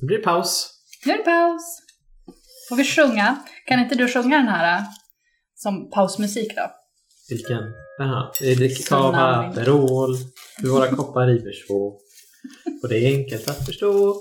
[0.00, 0.70] Det blir paus.
[1.06, 1.82] Nu är det paus.
[2.68, 3.36] Får vi sjunga?
[3.66, 4.84] Kan inte du sjunga den här äh,
[5.54, 6.70] som pausmusik då?
[7.28, 7.62] Vilken?
[7.98, 8.32] Jaha.
[8.40, 9.50] Vi dricker namn.
[9.50, 10.16] Aperol,
[10.60, 11.96] för våra koppar två.
[12.82, 14.16] Och det är enkelt att förstå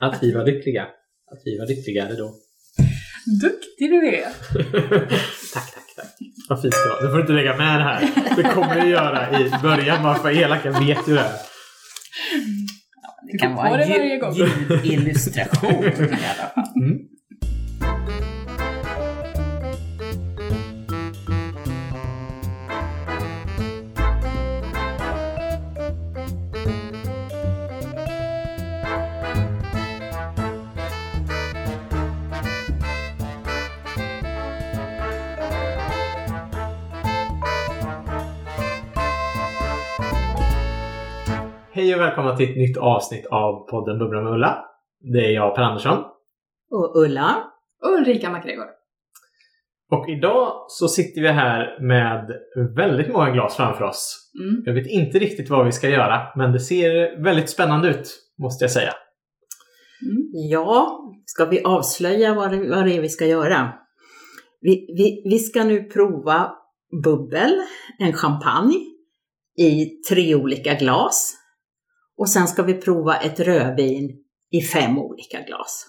[0.00, 0.82] att vi var lyckliga.
[1.32, 2.34] Att vi var lyckligare då.
[3.42, 4.22] Duktig du är!
[5.54, 6.06] tack, tack, tack.
[6.48, 7.02] Vad fint det var.
[7.02, 8.34] Du får inte lägga med det här.
[8.36, 11.20] Det kommer jag göra i början bara för elaka vet ju det.
[11.20, 11.55] här.
[13.32, 13.90] Det kan vara en
[14.34, 16.82] ljudillustration i alla fall.
[16.82, 16.98] Mm.
[41.76, 44.64] Hej och välkomna till ett nytt avsnitt av podden Bubbla med Ulla.
[45.00, 46.04] Det är jag, Per Andersson.
[46.70, 47.44] Och Ulla,
[47.98, 48.66] Ulrika MacGregor.
[49.90, 52.30] Och idag så sitter vi här med
[52.76, 54.30] väldigt många glas framför oss.
[54.40, 54.62] Mm.
[54.66, 58.64] Jag vet inte riktigt vad vi ska göra, men det ser väldigt spännande ut, måste
[58.64, 58.92] jag säga.
[60.02, 60.22] Mm.
[60.50, 63.72] ja, ska vi avslöja vad det, vad det är vi ska göra?
[64.60, 66.52] Vi, vi, vi ska nu prova
[67.04, 67.60] bubbel,
[67.98, 68.76] en champagne,
[69.58, 71.42] i tre olika glas.
[72.16, 75.86] Och sen ska vi prova ett rödvin i fem olika glas.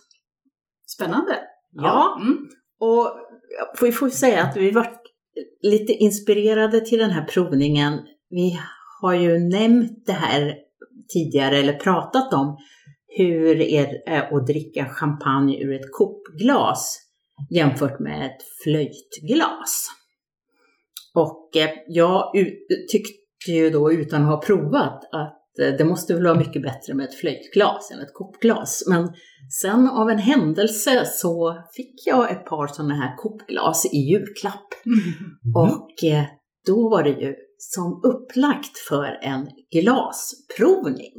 [0.86, 1.40] Spännande.
[1.72, 2.38] Ja, Mm.
[2.80, 3.18] Och
[3.82, 5.02] vi får säga att vi varit
[5.62, 8.00] lite inspirerade till den här provningen.
[8.30, 8.60] Vi
[9.02, 10.56] har ju nämnt det här
[11.14, 12.58] tidigare eller pratat om
[13.18, 17.00] hur det är att dricka champagne ur ett kopglas
[17.50, 19.88] jämfört med ett flöjtglas.
[21.14, 22.32] Och eh, jag
[22.92, 27.06] tyckte ju då utan att ha provat att det måste väl vara mycket bättre med
[27.06, 28.84] ett flöjtglas än ett kopglas.
[28.90, 29.10] Men
[29.50, 34.68] Sen av en händelse så fick jag ett par sådana här kopglas i julklapp.
[35.56, 36.26] Och eh,
[36.66, 41.14] då var det ju som upplagt för en glasprovning.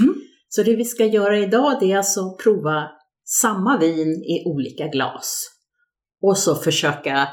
[0.00, 0.14] Mm.
[0.48, 2.90] Så det vi ska göra idag det är alltså att prova
[3.24, 5.46] samma vin i olika glas.
[6.22, 7.28] Och så försöka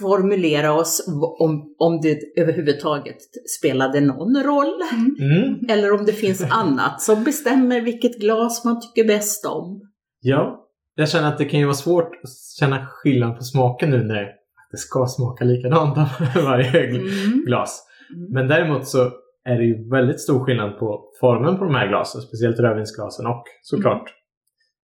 [0.00, 1.04] formulera oss
[1.38, 3.16] om, om det överhuvudtaget
[3.58, 4.82] spelade någon roll.
[5.20, 5.58] Mm.
[5.68, 9.80] Eller om det finns annat som bestämmer vilket glas man tycker bäst om.
[10.20, 10.64] Ja,
[10.94, 14.24] jag känner att det kan ju vara svårt att känna skillnad på smaken nu när
[14.70, 16.06] det ska smaka likadant av
[16.44, 17.44] varje Mm.
[17.46, 17.84] glas.
[18.16, 18.32] Mm.
[18.32, 19.10] Men däremot så
[19.44, 23.44] är det ju väldigt stor skillnad på formen på de här glasen, speciellt rödvinsglasen och
[23.62, 24.14] såklart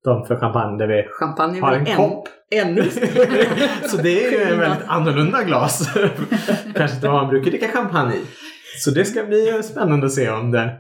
[0.04, 2.28] de för champagne där vi Champagne har en kopp.
[2.58, 2.90] Ännu
[3.90, 5.94] så det är ju en väldigt annorlunda glas.
[6.76, 8.22] Kanske inte vad man brukar dricka champagne i.
[8.80, 10.80] Så det ska bli spännande att se om det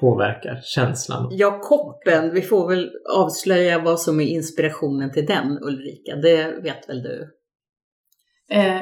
[0.00, 1.28] påverkar känslan.
[1.30, 2.34] Ja, koppen.
[2.34, 6.16] Vi får väl avslöja vad som är inspirationen till den, Ulrika.
[6.16, 7.36] Det vet väl du?
[8.50, 8.80] Eh,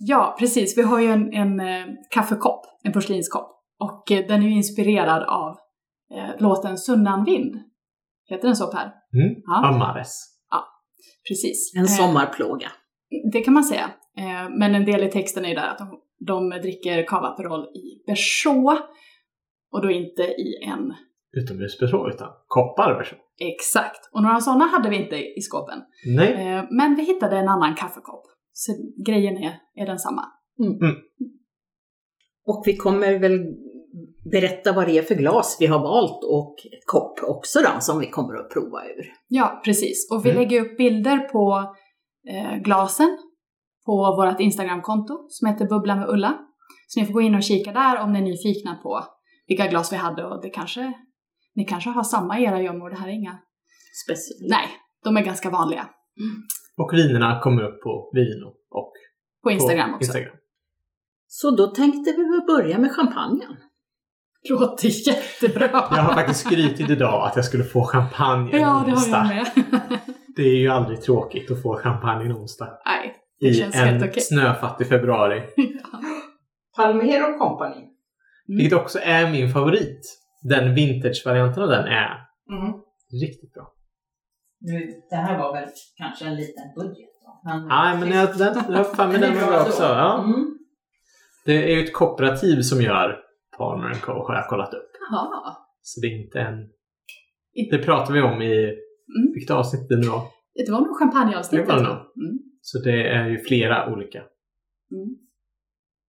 [0.00, 0.78] ja, precis.
[0.78, 3.56] Vi har ju en, en eh, kaffekopp, en porslinskopp.
[3.78, 5.56] Och eh, den är ju inspirerad av
[6.14, 7.54] eh, låten Sunnan vind.
[8.28, 8.92] Heter den så Per?
[9.14, 9.34] Mm.
[9.46, 9.68] Ja.
[9.68, 10.29] Amares.
[11.28, 11.72] Precis.
[11.76, 12.72] En Eh, sommarplåga.
[13.32, 13.90] Det kan man säga.
[14.16, 17.60] Eh, Men en del i texten är ju där att de, de dricker cava Aperol
[17.64, 18.78] i berså.
[19.72, 20.94] Och då inte i en
[21.32, 22.96] Utomhusbetrå utan koppar.
[22.96, 23.14] väl så?
[23.38, 24.10] exakt.
[24.12, 25.78] Och några sådana hade vi inte i skåpen.
[26.06, 26.32] Nej.
[26.32, 28.22] Eh, Men vi hittade en annan kaffekopp.
[28.52, 28.72] Så
[29.06, 30.24] grejen är, är densamma.
[32.46, 33.38] Och vi kommer väl
[34.32, 38.10] berätta vad det är för glas vi har valt och kopp också då, som vi
[38.10, 39.12] kommer att prova ur.
[39.28, 40.08] Ja, precis.
[40.12, 40.42] Och vi Mm.
[40.42, 41.74] lägger upp bilder på
[42.28, 43.18] eh, glasen
[43.86, 46.38] på vårt Instagramkonto som heter Bubbla med Ulla.
[46.88, 49.04] Så ni får gå in och kika där om ni är nyfikna på
[49.48, 50.92] vilka glas vi hade och det kanske,
[51.54, 52.90] ni kanske har samma i era gömmor.
[52.90, 53.38] Det här är inga...
[54.04, 54.50] Speciellt.
[54.50, 54.66] Nej,
[55.04, 55.88] de är ganska vanliga.
[56.76, 58.92] Och vinerna kommer upp på Vino och
[59.42, 60.06] På Instagram på också.
[60.06, 60.36] Instagram.
[61.26, 63.56] Så då tänkte vi börja med champagnen.
[64.48, 65.68] Låter jättebra!
[65.72, 69.30] Jag har faktiskt skrytit idag att jag skulle få champagne en Ja, det har onsdag.
[69.56, 69.98] jag med.
[70.36, 72.68] Det är ju aldrig tråkigt att få champagne en onsdag.
[72.86, 74.22] Nej, det I känns en helt okej.
[74.22, 75.42] snöfattig februari.
[76.76, 77.76] Palmero Company.
[77.76, 77.88] Mm.
[78.46, 80.00] Vilket också är min favorit.
[80.42, 82.10] Den vintage-varianten av den är
[82.50, 82.72] Mm.
[83.22, 83.72] riktigt bra.
[84.60, 87.40] Nu, det här var väl kanske en liten budget då.
[87.50, 89.82] Men, Nej, men jag, den, jag har för mig den var bra också.
[89.82, 90.24] Ja.
[90.24, 90.58] Mm.
[91.44, 93.16] Det är ju ett kooperativ som gör
[93.60, 94.90] Palmer Co har jag kollat upp.
[95.10, 95.56] Jaha.
[95.82, 96.56] Så det är inte en...
[97.70, 98.54] Det pratar vi om i...
[98.64, 99.32] Mm.
[99.34, 100.22] Vilket avsnitt det nu var.
[100.66, 101.66] Det var nog champagneavsnittet.
[101.68, 101.96] Det var det nog.
[101.96, 102.38] Mm.
[102.60, 104.18] Så det är ju flera olika
[104.92, 105.08] Mm.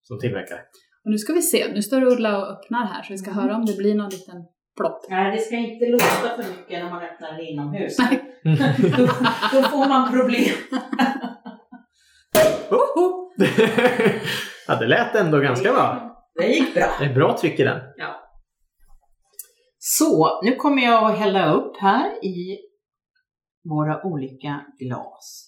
[0.01, 0.57] som tillverkar.
[1.05, 3.43] Och nu ska vi se, nu står Ulla och öppnar här så vi ska Mm.
[3.43, 4.35] höra om det blir någon liten
[4.77, 5.05] plopp.
[5.09, 6.05] Nej, det ska inte låta
[6.35, 7.97] för mycket när man öppnar den inomhus.
[7.99, 8.21] Nej.
[8.97, 9.05] då,
[9.53, 10.55] då får man problem.
[14.67, 16.10] ja, det lät ändå ganska bra.
[16.35, 16.87] Det gick bra.
[16.99, 17.79] Det är bra tryck i den.
[19.77, 22.57] Så, nu kommer jag att hälla upp här i
[23.69, 25.47] våra olika glas.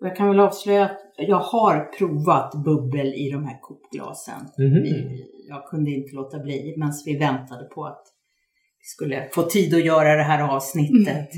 [0.00, 4.40] Och jag kan väl avslöja att jag har provat bubbel i de här kopglasen.
[4.82, 8.02] Vi- Jag kunde inte låta bli medan vi väntade på att
[8.78, 11.28] vi skulle få tid att göra det här avsnittet.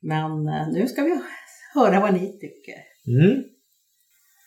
[0.00, 1.20] Men eh, nu ska vi
[1.74, 2.78] höra vad ni tycker.
[3.08, 3.42] Mm.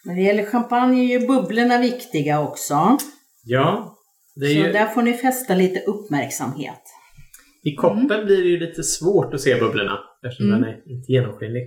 [0.10, 2.98] När det gäller champagne är ju bubblorna viktiga också.
[3.44, 3.98] Ja,
[4.36, 6.82] det är Så ju, där får ni fästa lite uppmärksamhet.
[7.64, 10.62] i koppen blir det ju lite svårt att se bubblorna eftersom Mm.
[10.62, 11.64] den är inte genomskinlig.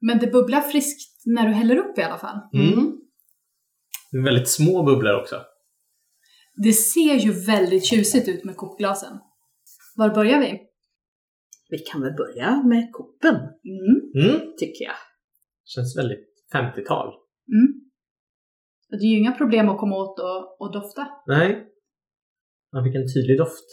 [0.00, 2.38] Men det bubblar friskt när du häller upp i alla fall.
[2.54, 2.92] Mm.
[4.12, 5.42] Det är väldigt små bubblor också.
[6.64, 9.18] Det ser ju väldigt tjusigt ut med kopglasen.
[9.96, 10.60] Var börjar vi?
[11.70, 14.28] Vi kan väl börja med koppen, Mm.
[14.30, 14.40] Mm.
[14.58, 14.94] tycker jag.
[15.64, 17.06] Känns väldigt 50-tal.
[17.52, 17.68] Mm.
[18.92, 21.06] Och Det är ju inga problem att komma åt och, och dofta.
[21.26, 21.66] Nej.
[22.72, 23.68] Man fick en tydlig doft.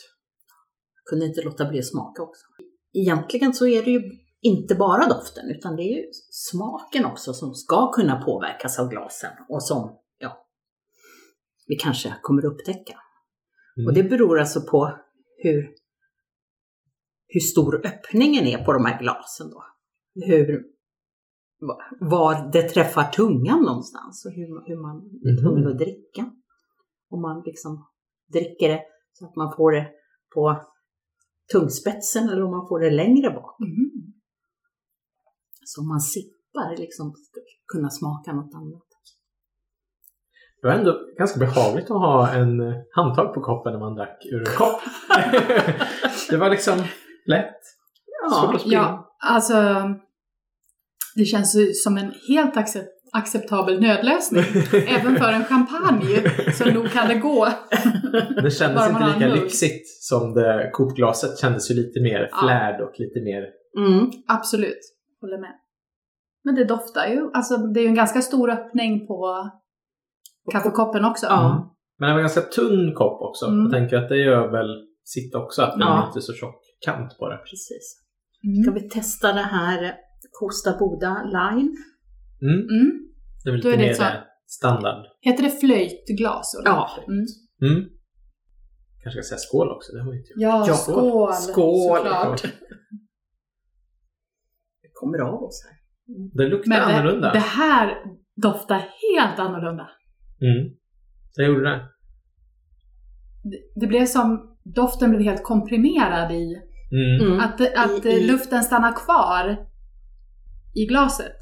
[1.09, 2.45] kunde inte låta bli att smaka också.
[2.93, 4.01] Egentligen så är det ju
[4.41, 9.31] inte bara doften utan det är ju smaken också som ska kunna påverkas av glasen
[9.49, 10.47] och som ja,
[11.67, 12.99] vi kanske kommer upptäcka.
[13.77, 13.87] Mm.
[13.87, 14.99] Och det beror alltså på
[15.37, 15.75] hur,
[17.27, 19.63] hur stor öppningen är på de här glasen då.
[20.25, 20.63] Hur,
[21.99, 26.31] var det träffar tungan någonstans och hur, hur man är tvungen att dricka.
[27.09, 27.87] Om man liksom
[28.33, 28.81] dricker det
[29.13, 29.87] så att man får det
[30.33, 30.61] på
[31.51, 33.59] tungspetsen eller om man får det längre bak.
[33.59, 33.91] Mm.
[35.65, 37.13] Så om man sippar liksom
[37.73, 38.83] kunna smaka något annat.
[40.61, 44.25] Det var ändå ganska behagligt att ha en eh, handtag på koppen när man drack
[44.25, 44.81] ur en kopp.
[46.29, 46.79] det var liksom
[47.25, 47.59] lätt.
[48.31, 48.75] Svårt Ja, att springa.
[48.77, 49.53] Ja, alltså
[51.15, 54.43] det känns ju som en helt accept acceptabel nödlösning.
[54.87, 57.47] Även för en champagne, så nog kan det gå.
[58.43, 59.43] Det kändes Bara inte lika mugg.
[59.43, 62.37] lyxigt som det kopglaset kändes ju lite mer Ja.
[62.43, 63.43] flärd och lite mer...
[63.87, 64.11] mm.
[64.27, 64.79] Absolut,
[65.21, 65.53] håller med.
[66.43, 69.49] Men det doftar ju, alltså det är ju en ganska stor öppning på
[70.51, 71.25] kaffekoppen också.
[71.25, 71.51] Ja.
[71.51, 71.63] Mm.
[71.99, 73.45] Men det var en ganska tunn kopp också.
[73.45, 73.61] Mm.
[73.63, 76.03] Jag tänker att det gör väl sitt också, att den Ja.
[76.03, 77.37] är inte så tjock kant på det.
[77.37, 77.99] precis.
[78.43, 78.63] Mm.
[78.63, 79.95] Ska vi testa det här
[80.31, 81.77] Costa Boda Line?
[82.41, 82.59] Mm.
[82.59, 82.99] Mm.
[83.43, 84.03] Det är väl lite är det mer så-
[84.45, 85.05] standard.
[85.21, 86.55] Heter det flöjtglas?
[86.59, 86.69] Ulla?
[86.69, 86.89] Ja.
[87.07, 87.25] Mm.
[87.73, 87.89] Mm.
[89.03, 90.41] Kanske ska säga skål också, det har vi inte gjort.
[90.41, 91.33] Ja, Ja, skål!
[91.33, 91.97] skål.
[91.97, 92.41] Såklart.
[94.81, 95.77] Det kommer av oss här.
[96.37, 97.31] Det luktar Men det, annorlunda.
[97.33, 97.95] det här
[98.41, 98.75] doftar
[99.17, 99.89] helt annorlunda.
[100.41, 100.73] Mm.
[101.35, 101.85] Det gjorde det.
[103.43, 106.55] Det, det blev som, doften blev helt komprimerad i,
[106.91, 107.27] Mm.
[107.27, 107.39] Mm.
[107.39, 109.65] att, att i- luften stannar kvar
[110.75, 111.35] i glaset.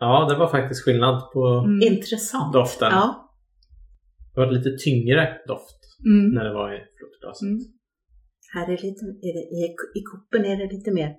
[0.00, 1.82] Ja, det var faktiskt skillnad på Mm.
[1.92, 2.52] Intressant.
[2.52, 2.88] doften.
[2.92, 3.24] Ja.
[4.34, 6.34] Det var lite tyngre doft Mm.
[6.34, 7.42] när det var i fruktglaset.
[7.46, 7.58] Mm.
[8.54, 11.16] Här är lite, är det, i, I koppen är det lite mer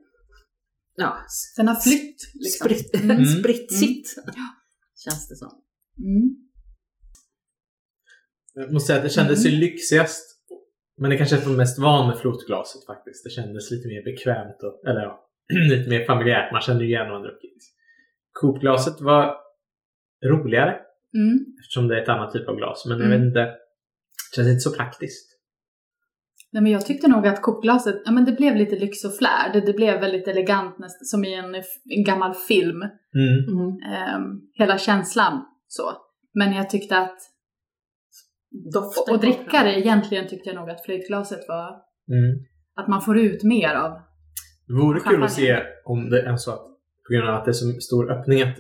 [0.95, 1.17] ja,
[1.57, 2.17] Den har flytt.
[2.33, 2.67] Liksom.
[2.69, 3.25] spritt, Mm.
[3.39, 4.07] spritsigt.
[5.05, 5.51] Känns det som.
[5.97, 6.35] Mm.
[8.53, 9.53] Jag måste säga att det kändes Mm.
[9.53, 10.25] ju lyxigast.
[10.97, 13.23] Men det kanske är för mest van med flotglaset faktiskt.
[13.23, 15.28] Det kändes lite mer bekvämt och, eller ja,
[15.69, 16.51] lite mer familjärt.
[16.51, 17.63] Man kände ju igen vad man druckit.
[18.31, 19.35] Coopglaset var
[20.25, 20.79] roligare
[21.13, 21.45] Mm.
[21.61, 22.85] eftersom det är ett annat typ av glas.
[22.85, 23.19] Men jag Mm.
[23.19, 25.29] vet inte, det känns inte så praktiskt.
[26.51, 29.53] Nej, men jag tyckte nog att kopglaset, ja men det blev lite lyx och flärd.
[29.53, 31.55] Det, det blev väldigt elegant, nästan som i en,
[31.95, 32.81] en gammal film.
[32.81, 33.37] Mm.
[33.47, 33.93] Mm.
[33.93, 35.91] Ehm, hela känslan så.
[36.33, 37.17] Men jag tyckte att,
[38.73, 41.69] Doften och dricka det egentligen tyckte jag nog att flöjtglaset var,
[42.11, 42.45] Mm.
[42.75, 43.91] att man får ut mer av.
[44.69, 46.65] Det vore kul att se om det är så att
[47.07, 48.57] på grund av att det är så stor öppning att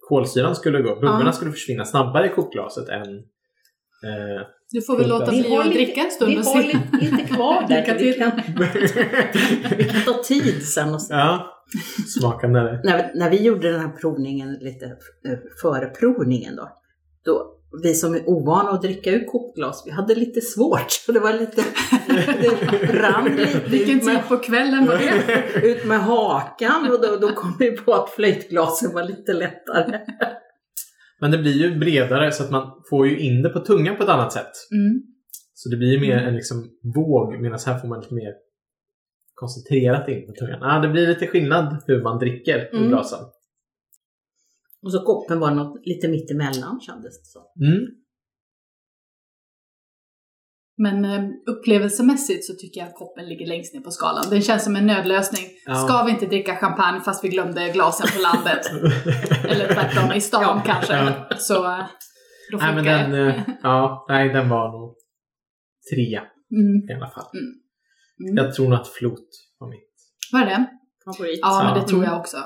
[0.00, 1.32] kolsyran skulle gå, bubblorna Ja.
[1.32, 3.16] skulle försvinna snabbare i kokglaset än
[4.04, 7.22] eh, Du får väl låta bli att dricka en stund vi och har lite, lite
[7.34, 7.80] kvar där.
[7.80, 8.30] Lycka vi, kan,
[9.78, 10.94] vi kan ta tid sen.
[10.94, 11.54] Och, ja,
[12.18, 12.80] smaka när det...
[12.84, 14.84] när, när vi gjorde den här provningen lite
[15.28, 16.70] eh, före provningen då,
[17.24, 20.90] då vi som är ovana att dricka ur kopglas, vi hade lite svårt.
[20.90, 21.64] Så det var lite,
[22.40, 25.60] det rann lite Vilken ut med, tid på kvällen var det?
[25.66, 30.00] ut med hakan och då, då kom vi på att flöjtglasen var lite lättare.
[31.20, 34.02] Men det blir ju bredare så att man får ju in det på tungan på
[34.02, 34.52] ett annat sätt.
[34.72, 35.02] Mm.
[35.54, 38.32] Så det blir ju mer en liksom våg medan här får man lite mer
[39.34, 40.62] koncentrerat in på tungan.
[40.62, 42.88] Ah, det blir lite skillnad hur man dricker ur Mm.
[42.88, 43.18] glasen.
[44.82, 47.42] Och så koppen var något lite mittemellan kändes det som.
[47.68, 47.86] Mm.
[50.80, 54.24] Men eh, upplevelsemässigt så tycker jag att koppen ligger längst ner på skalan.
[54.30, 55.44] Den känns som en nödlösning.
[55.66, 55.74] Ja.
[55.74, 58.66] Ska vi inte dricka champagne fast vi glömde glasen på landet?
[59.44, 60.92] Eller tvärtom, i stan kanske.
[60.96, 61.28] Ja.
[61.38, 61.84] Så eh,
[62.52, 64.96] då nej, men den, eh, ja, nej, den var nog
[65.94, 66.88] trea Mm.
[66.90, 67.26] i alla fall.
[67.34, 68.36] Mm.
[68.36, 69.88] Jag tror nog att flot var mitt.
[70.32, 70.66] Var det?
[71.04, 71.38] Favorit.
[71.42, 71.80] Ja, men Ja.
[71.82, 72.20] det tror jag Mm.
[72.20, 72.36] också.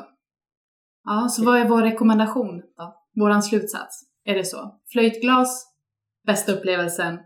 [1.05, 2.95] Ja, så vad är vår rekommendation då?
[3.21, 4.03] Våran slutsats?
[4.25, 4.81] Är det så?
[4.93, 5.67] Flöjtglas,
[6.27, 7.19] bästa upplevelsen.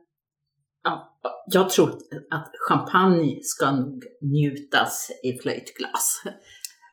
[0.84, 1.88] Ja, jag tror
[2.30, 6.22] att champagne ska nog njutas i flöjtglas.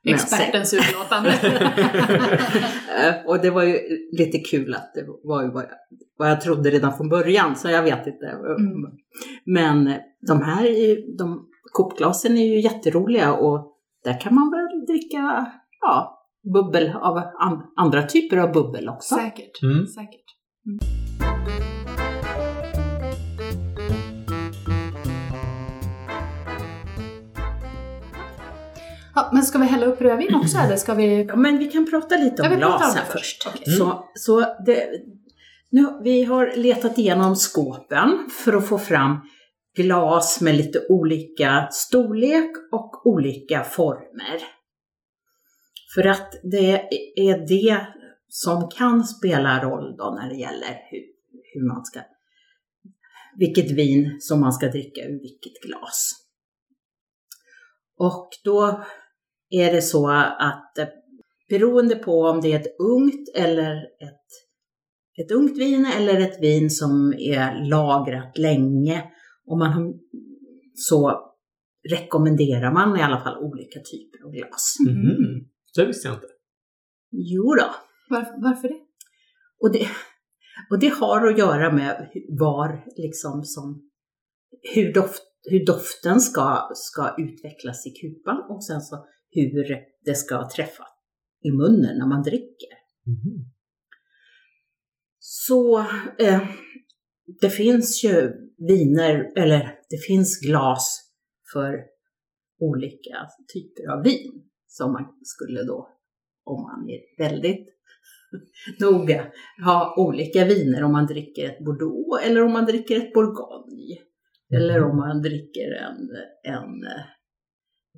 [0.06, 1.34] Men sen- Expertens utlåtande.
[3.28, 3.80] Och det var ju
[4.12, 5.70] lite kul att det var ju vad jag,
[6.18, 8.26] vad jag trodde redan från början, så jag vet inte.
[8.26, 8.92] Mm.
[9.46, 9.94] Men
[10.28, 10.66] de här,
[11.18, 17.64] de, kopglasen är ju jätteroliga och där kan man väl dricka ja, bubbel av an,
[17.76, 19.16] andra typer av bubbel också.
[19.16, 19.64] Säkert.
[19.64, 19.88] Mm.
[19.88, 20.24] Säkert.
[29.16, 31.24] Ja, men ska vi hälla upp rödvin också eller ska vi...
[31.24, 33.44] Ja, men vi kan prata lite om vi pratar glas om här det först.
[33.44, 33.68] först.
[33.68, 33.80] Mm.
[33.80, 34.90] Så, så det,
[35.70, 39.18] nu, vi har letat igenom skåpen för att få fram
[39.78, 44.63] glas med lite olika storlek och olika former.
[45.96, 46.72] För att det
[47.16, 47.88] är det
[48.28, 51.04] som kan spela roll då när det gäller hur,
[51.54, 52.00] hur man ska,
[53.38, 56.12] vilket vin som man ska dricka ur vilket glas.
[57.98, 58.84] Och då
[59.50, 60.10] är det så
[60.40, 60.88] att eh,
[61.50, 64.28] beroende på om det är ett ungt eller ett,
[65.26, 69.04] ett ungt vin eller ett vin som är lagrat länge,
[69.46, 69.94] om man har,
[70.74, 71.30] så
[71.90, 74.76] rekommenderar man i alla fall olika typer av glas.
[74.90, 75.53] Mm.
[75.76, 76.28] Det visste jag inte.
[77.12, 77.76] Jo då.
[78.10, 78.80] Varför, varför det?
[79.60, 79.88] Och det,
[80.70, 83.90] och det har att göra med var liksom som,
[84.76, 90.50] hur, doft, hur doften ska, ska utvecklas i kupan och sen så hur det ska
[90.50, 90.84] träffa
[91.44, 92.74] i munnen när man dricker.
[93.06, 93.52] Mhm.
[95.20, 95.80] Så
[96.20, 96.42] eh,
[97.42, 101.12] det finns ju viner, eller det finns glas
[101.54, 101.84] för
[102.60, 105.90] olika typer av vin som man skulle då,
[106.44, 107.68] om man är väldigt
[108.80, 109.32] noga,
[109.66, 113.98] ha olika viner om man dricker ett Bordeaux eller om man dricker ett Bourgogne.
[114.56, 116.10] Eller om man dricker en,
[116.44, 117.06] en eh,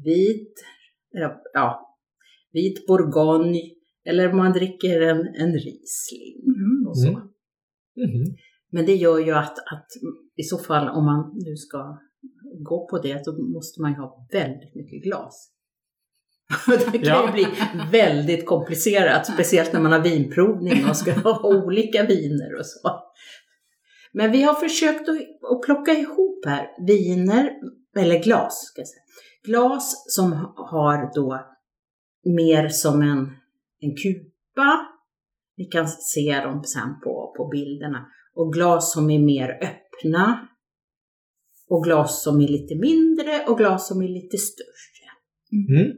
[0.04, 0.54] vit,
[1.54, 1.98] ja,
[2.52, 3.62] vit Bourgogne
[4.06, 7.10] eller om man dricker en, en Riesling och så.
[7.10, 7.22] Mm.
[7.98, 8.36] Mhm.
[8.72, 9.88] Men det gör ju att, att
[10.36, 12.00] i så fall om man nu ska
[12.64, 15.55] gå på det så måste man ju ha väldigt mycket glas.
[16.92, 17.26] Det kan Ja.
[17.28, 17.48] ju bli
[17.92, 23.02] väldigt komplicerat, speciellt när man har vinprovning och ska ha olika viner och så.
[24.14, 27.52] Men vi har försökt att, plocka ihop här viner,
[27.98, 29.02] eller glas ska jag säga.
[29.46, 31.46] Glas som har då
[32.26, 33.18] mer som en,
[33.80, 34.88] en kupa.
[35.56, 38.06] Vi kan se dem sen på, på bilderna.
[38.36, 40.48] Och glas som är mer öppna.
[41.70, 45.10] Och glas som är lite mindre och glas som är lite större.
[45.52, 45.92] Mm.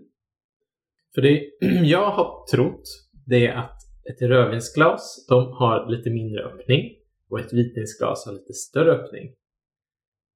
[1.18, 1.50] För det
[1.84, 2.84] jag har trott
[3.26, 3.78] det är att
[4.10, 6.96] ett rödvinsglas de har lite mindre öppning
[7.30, 9.34] och ett vitvinsglas har lite större öppning.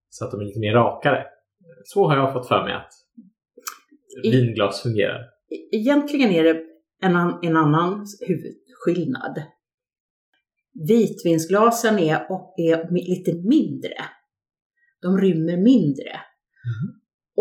[0.10, 1.26] Så att de är lite mer rakare.
[1.84, 2.92] Så har jag fått för mig att
[4.24, 5.30] vinglas fungerar.
[5.72, 6.64] Egentligen är det
[7.02, 9.44] en, en annan huvudskillnad.
[10.88, 12.16] Vitvinsglasen är,
[12.58, 13.96] är lite mindre.
[15.02, 16.20] De rymmer mindre.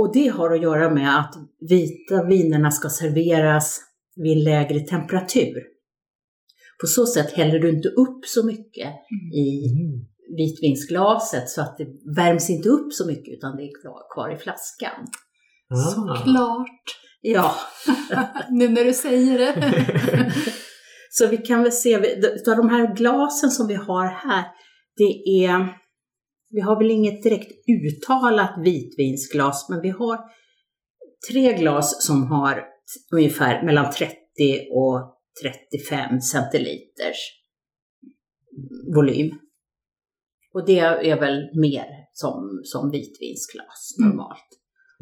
[0.00, 1.34] Och det har att göra med att
[1.70, 3.80] vita vinerna ska serveras
[4.16, 5.62] vid en lägre temperatur.
[6.80, 8.88] På så sätt häller du inte upp så mycket
[9.34, 10.06] i Mm.
[10.36, 14.36] vitvinsglaset så att det värms inte upp så mycket utan det är kvar, kvar i
[14.36, 15.06] flaskan.
[15.74, 15.76] Ah.
[15.76, 16.84] Såklart.
[17.20, 17.54] Ja,
[18.50, 19.54] nu när du säger det.
[21.10, 21.94] så vi kan väl se,
[22.50, 24.44] av de här glasen som vi har här,
[24.96, 25.79] det är,
[26.50, 30.18] vi har väl inget direkt uttalat vitvinsglas, men vi har
[31.30, 32.64] tre glas som har
[33.12, 34.16] ungefär mellan 30
[34.70, 37.16] och 35 centiliters
[38.94, 39.30] volym.
[40.54, 44.10] Och det är väl mer som, som vitvinsglas Mm.
[44.10, 44.48] normalt.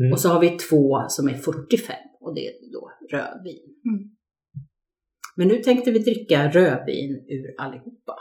[0.00, 0.12] Mm.
[0.12, 3.74] Och så har vi två som är 45 och det är då rödvin.
[3.88, 4.10] Mm.
[5.36, 8.16] Men nu tänkte vi dricka rödvin ur allihopa.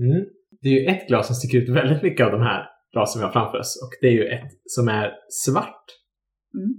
[0.00, 0.26] Mm.
[0.60, 3.24] Det är ju ett glas som sticker ut väldigt mycket av de här glasen vi
[3.26, 3.82] har framför oss.
[3.82, 5.84] Och det är ju ett som är svart.
[6.54, 6.74] Mm.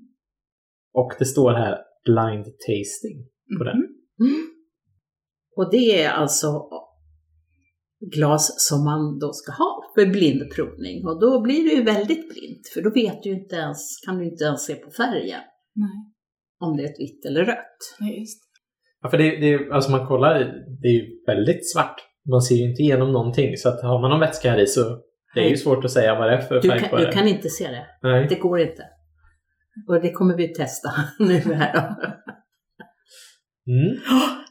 [0.94, 3.18] Och det står här blind tasting
[3.58, 3.78] på den.
[4.20, 4.50] Mm.
[5.56, 6.70] Och det är alltså
[8.16, 12.68] glas som man då ska ha för blindprovning och då blir det ju väldigt blint
[12.74, 15.42] för då vet du inte ens, kan du inte ens se på färgen
[15.76, 16.14] Nej,
[16.60, 17.98] om det är ett vitt eller rött.
[18.00, 18.42] Nej, just.
[19.02, 20.34] Ja, för det, det, alltså man kollar,
[20.82, 22.02] det är ju väldigt svart.
[22.30, 23.58] Man ser ju inte igenom någonting.
[23.58, 24.82] Så att har man någon vätska här i så
[25.36, 27.06] det är ju svårt att säga vad det är för Du färg kan, på du
[27.06, 27.12] det.
[27.12, 27.86] kan inte se det.
[28.02, 28.26] Nej.
[28.30, 28.84] Det går inte.
[29.88, 32.06] Och det kommer vi testa nu här då.
[33.72, 33.98] Mm.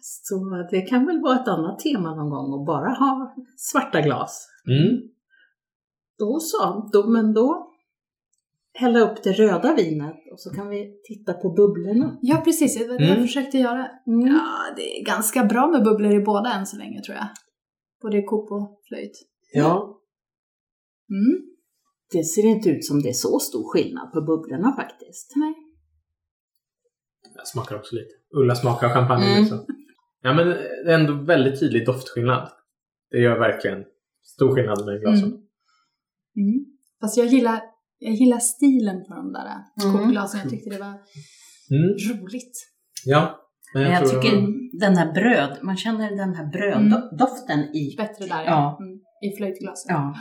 [0.00, 4.48] Så det kan väl vara ett annat tema någon gång att bara ha svarta glas.
[4.68, 4.98] Mm.
[6.18, 7.64] Då så, då, men då
[8.74, 12.18] hälla upp det röda vinet och så kan vi titta på bubblorna.
[12.22, 12.78] Ja, precis.
[12.78, 13.26] Det var det jag Mm.
[13.26, 13.88] försökte göra.
[14.06, 14.26] Mm.
[14.26, 17.26] Ja, det är ganska bra med bubblor i båda än så länge tror jag.
[18.02, 19.12] Både kop och flöjt.
[19.52, 20.00] Ja.
[21.10, 21.42] Mm.
[22.12, 25.32] Det ser inte ut som det är så stor skillnad på bubblorna faktiskt.
[25.36, 25.54] Nej.
[27.34, 28.14] Jag smakar också lite.
[28.34, 29.42] Ulla smakar champagne Mm.
[29.42, 29.66] också.
[30.22, 32.52] Ja men det är ändå väldigt tydlig doftskillnad.
[33.10, 33.84] Det gör verkligen
[34.22, 35.24] stor skillnad med glasen.
[35.28, 35.38] Mm.
[36.36, 36.64] Mm.
[37.00, 37.62] Fast jag gillar,
[37.98, 39.46] jag gillar stilen på de där
[39.84, 39.98] Mm.
[39.98, 40.40] kopglasen.
[40.40, 40.94] Jag tyckte det var
[41.70, 42.22] Mm.
[42.22, 42.52] roligt.
[43.04, 43.47] Ja.
[43.74, 47.94] Men Men jag tycker var- den här bröd, man känner den här bröddoften i.
[47.96, 48.78] Bättre där Ja.
[48.80, 49.00] Mm.
[49.22, 49.90] I flöjtglaset.
[49.90, 50.14] Ja.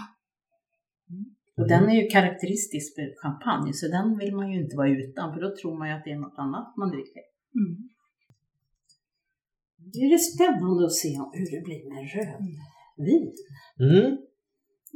[1.58, 5.34] Och den är ju karaktäristisk för champagne så den vill man ju inte vara utan
[5.34, 7.24] för då tror man ju att det är något annat man dricker.
[7.56, 7.90] Mm.
[9.94, 13.34] Det är spännande att se hur det blir med rödvin.
[13.80, 14.18] Mm.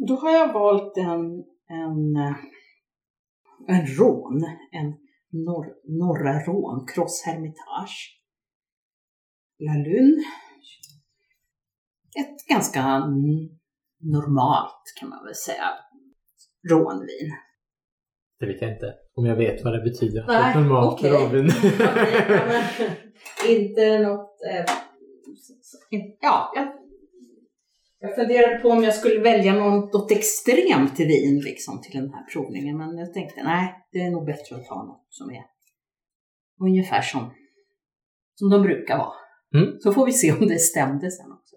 [0.07, 1.43] Då har jag valt en,
[1.79, 2.15] en,
[3.67, 4.87] en rån, en
[5.29, 5.67] norr,
[5.99, 8.20] norra rån, Cross Hermitage.
[9.65, 10.23] La Lune.
[12.19, 12.99] Ett ganska
[13.99, 15.69] normalt kan man väl säga
[16.69, 17.31] rånvin.
[18.39, 18.93] Det vet jag inte.
[19.13, 20.25] Om jag vet vad det betyder.
[20.27, 21.11] Nej, Ett normalt okej.
[21.11, 21.51] råvin.
[23.49, 24.37] inte något...
[24.51, 24.65] Eh,
[26.21, 26.67] ja, jag,
[27.99, 32.77] jag funderade på om jag skulle välja något, extremt vin liksom, till den här provningen.
[32.77, 35.43] Men jag tänkte nej, det är nog bättre att ta något som är
[36.59, 37.33] ungefär som,
[38.35, 39.20] som de brukar vara.
[39.55, 39.79] Mm.
[39.79, 41.55] Så får vi se om det stämde sen också.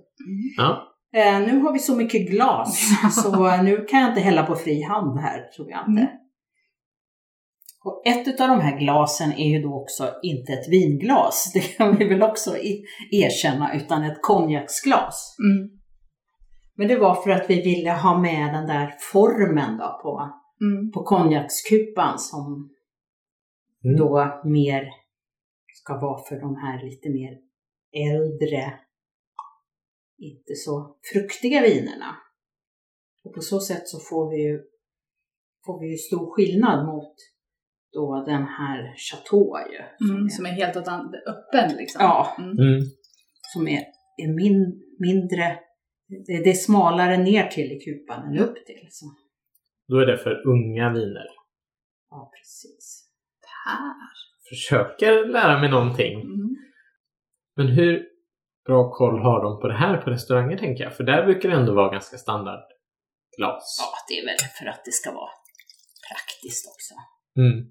[0.57, 0.91] ja.
[1.17, 2.89] Eh, nu har vi så mycket glas
[3.25, 6.03] så nu kan jag inte hälla på fri hand här tror jag inte.
[6.03, 6.13] Mm.
[7.85, 11.97] Och ett av de här glasen är ju då också inte ett vinglas, det kan
[11.97, 12.57] vi väl också
[13.11, 15.37] erkänna, utan ett konjaksglas.
[15.45, 15.71] Mm.
[16.77, 20.31] Men det var för att vi ville ha med den där formen då på,
[20.61, 20.93] Mm.
[20.93, 22.71] på konjakskupan som
[23.85, 23.97] Mm.
[23.97, 24.85] då mer
[25.83, 27.31] ska vara för de här lite mer
[27.95, 28.79] äldre,
[30.19, 32.17] inte så fruktiga vinerna.
[33.25, 34.63] Och på så sätt så får vi ju,
[35.67, 37.15] får vi ju stor skillnad mot
[37.93, 40.11] då den här Chateau ju.
[40.11, 40.29] Mm.
[40.29, 40.89] Som är helt åt
[41.27, 41.99] öppen liksom.
[42.03, 42.51] Ja, Mm.
[42.59, 42.81] Mm.
[43.53, 43.81] som är,
[44.17, 45.59] är min, mindre,
[46.27, 48.89] det, det är smalare ner till i kupan än upp till.
[48.91, 49.07] Så.
[49.89, 51.27] Då är det för unga viner.
[52.11, 53.11] Ja, precis.
[53.67, 53.95] Här.
[54.49, 56.21] Försöker lära mig någonting.
[56.21, 56.44] Mm.
[57.57, 58.07] Men hur
[58.67, 60.97] bra koll har de på det här på restauranger tänker jag?
[60.97, 62.61] För där brukar det ändå vara ganska standard
[63.37, 63.77] glas.
[63.81, 65.31] Ja, det är väl för att det ska vara
[66.09, 66.95] praktiskt också.
[67.41, 67.71] Mm.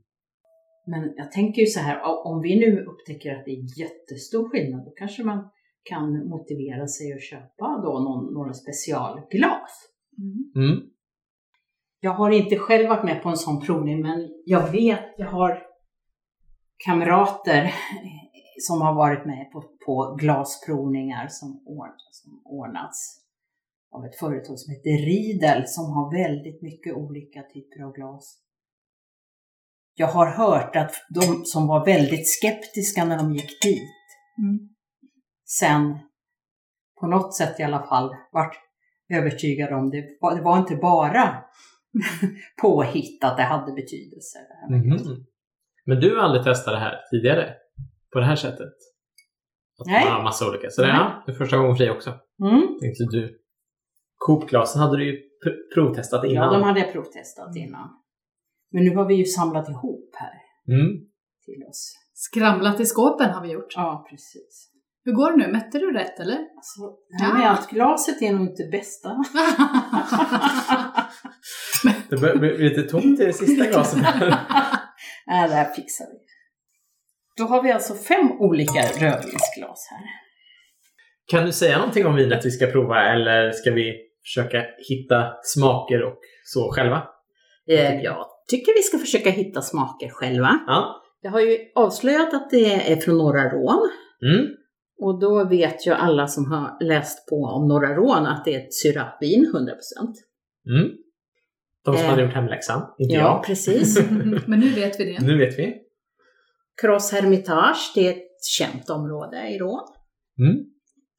[0.85, 4.85] Men jag tänker ju så här, om vi nu upptäcker att det är jättestor skillnad,
[4.85, 5.49] då kanske man
[5.83, 9.71] kan motivera sig att köpa då någon, några specialglas.
[10.17, 10.69] Mm.
[10.69, 10.89] Mm.
[11.99, 15.63] Jag har inte själv varit med på en sån provning, men jag vet, jag har
[16.85, 17.73] kamrater
[18.59, 23.19] som har varit med på, på glasprovningar som, ord, som ordnats
[23.91, 28.39] av ett företag som heter Riedel som har väldigt mycket olika typer av glas.
[29.95, 33.89] Jag har hört att de som var väldigt skeptiska när de gick dit
[34.37, 34.69] Mm.
[35.45, 35.97] sen
[36.99, 38.55] på något sätt i alla fall vart
[39.13, 40.03] övertygade om det.
[40.21, 41.43] var- Det var inte bara
[42.61, 44.37] påhitt att det hade betydelse.
[44.69, 45.25] Mhm.
[45.85, 47.53] Men du har aldrig testat det här tidigare?
[48.13, 48.73] På det här sättet?
[49.79, 50.05] Att Nej.
[50.05, 50.69] man har massa olika.
[50.69, 50.97] Så det, Nej.
[50.97, 52.09] ja, det är första gången för dig också.
[52.43, 52.61] Mm.
[52.81, 53.39] Tänkte du.
[54.15, 56.53] Coopglasen hade du ju pr- provtestat Ja, innan.
[56.53, 57.89] de hade jag provtestat innan.
[58.71, 60.33] Men nu har vi ju samlat ihop här
[60.75, 60.91] mm.
[61.45, 61.93] till oss.
[62.13, 63.73] Skramlat i skåpen har vi gjort.
[63.75, 64.69] Ja, precis.
[65.05, 65.51] Hur går det nu?
[65.51, 66.37] Mätte du rätt eller?
[66.55, 66.81] Alltså,
[67.21, 69.09] här med att glaset är nog inte bästa.
[72.09, 74.01] Det börjar bli lite tomt i det sista glaset.
[75.27, 76.17] Nej, det här fixar vi.
[77.37, 80.01] Då har vi alltså fem olika rödvinsglas här.
[81.27, 86.03] kan du säga någonting om vinet vi ska prova eller ska vi försöka hitta smaker
[86.03, 87.03] och så själva?
[87.69, 90.59] Eh, jag tycker vi ska försöka hitta smaker själva.
[90.67, 91.01] Ja.
[91.21, 93.89] Jag har ju avslöjat att det är från Norra Rån.
[94.33, 94.45] Mm.
[94.99, 98.59] Och då vet ju alla som har läst på om Norra Rån att det är
[98.59, 100.77] ett syratvin, 100%.
[100.77, 100.91] Mm.
[101.85, 102.09] De som Eh.
[102.09, 103.43] hade gjort hemläxan, inte Ja, jag.
[103.45, 103.99] precis.
[104.45, 105.25] Men nu vet vi det.
[105.25, 105.77] Nu vet vi.
[106.81, 109.79] Cross Hermitage, det är ett känt område i Rom.
[110.39, 110.65] Mm.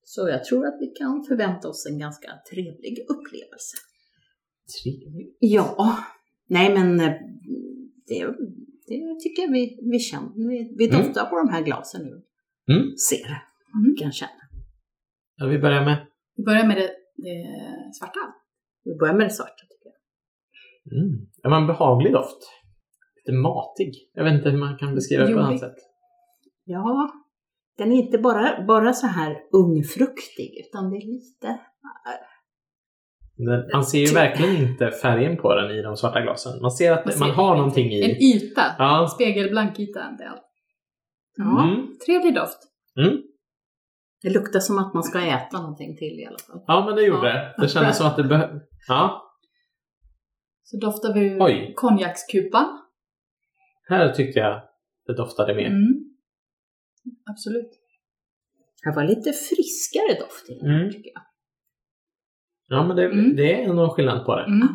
[0.05, 3.77] Så jag tror att vi kan förvänta oss en ganska trevlig upplevelse.
[4.83, 5.37] Trevligt.
[5.41, 5.99] Ja,
[6.49, 7.13] nej men eh,
[8.07, 8.27] det,
[8.87, 10.49] det tycker jag vi, vi känner.
[10.49, 11.03] Vi, vi Mm.
[11.03, 12.23] doftar på de här glasen nu.
[12.75, 12.97] Mm.
[12.97, 13.27] Ser,
[13.75, 13.97] Mm.
[13.99, 14.31] kan känna.
[15.37, 17.47] Ja, vi börjar med Vi börjar med det, det
[17.99, 18.21] svarta.
[18.85, 21.03] Vi börjar med det svarta tycker jag.
[21.03, 21.27] mm.
[21.43, 22.39] Det var en behaglig doft.
[23.27, 23.93] Lite matig.
[24.15, 25.75] Jag vet inte hur man kan beskriva det på annat sätt.
[26.65, 27.13] Ja,
[27.79, 31.61] den är inte bara, bara så här ungfruktig utan det är lite...
[33.37, 36.63] Den, man ser ju verkligen inte färgen på den i de svarta glasen.
[36.63, 38.35] Man ser att Man man, har någonting En i.
[38.37, 38.63] yta.
[38.79, 39.09] Ja.
[39.15, 40.01] Spegelblank yta.
[40.19, 40.43] Det är allt.
[41.37, 41.87] Ja, Mm.
[42.07, 42.59] Trevlig doft.
[42.99, 43.23] Mm.
[44.23, 46.65] det luktar som att man ska äta någonting till i alla fall.
[46.67, 47.33] ja, men det gjorde Ja.
[47.35, 47.55] det.
[47.63, 48.61] Det kändes som att det behövde...
[48.89, 49.23] Ja,
[50.63, 52.81] Så doftar vi konjakskupan.
[53.89, 54.63] Här tyckte jag
[55.07, 55.67] det doftade mer.
[55.67, 56.05] Mm.
[57.31, 57.71] Absolut.
[58.85, 60.93] Det var lite friskare doft i den här Mm.
[60.93, 61.23] tycker jag.
[62.67, 63.37] Ja, men det, Mm.
[63.37, 64.45] det är nog skillnad på det.
[64.45, 64.69] Mm.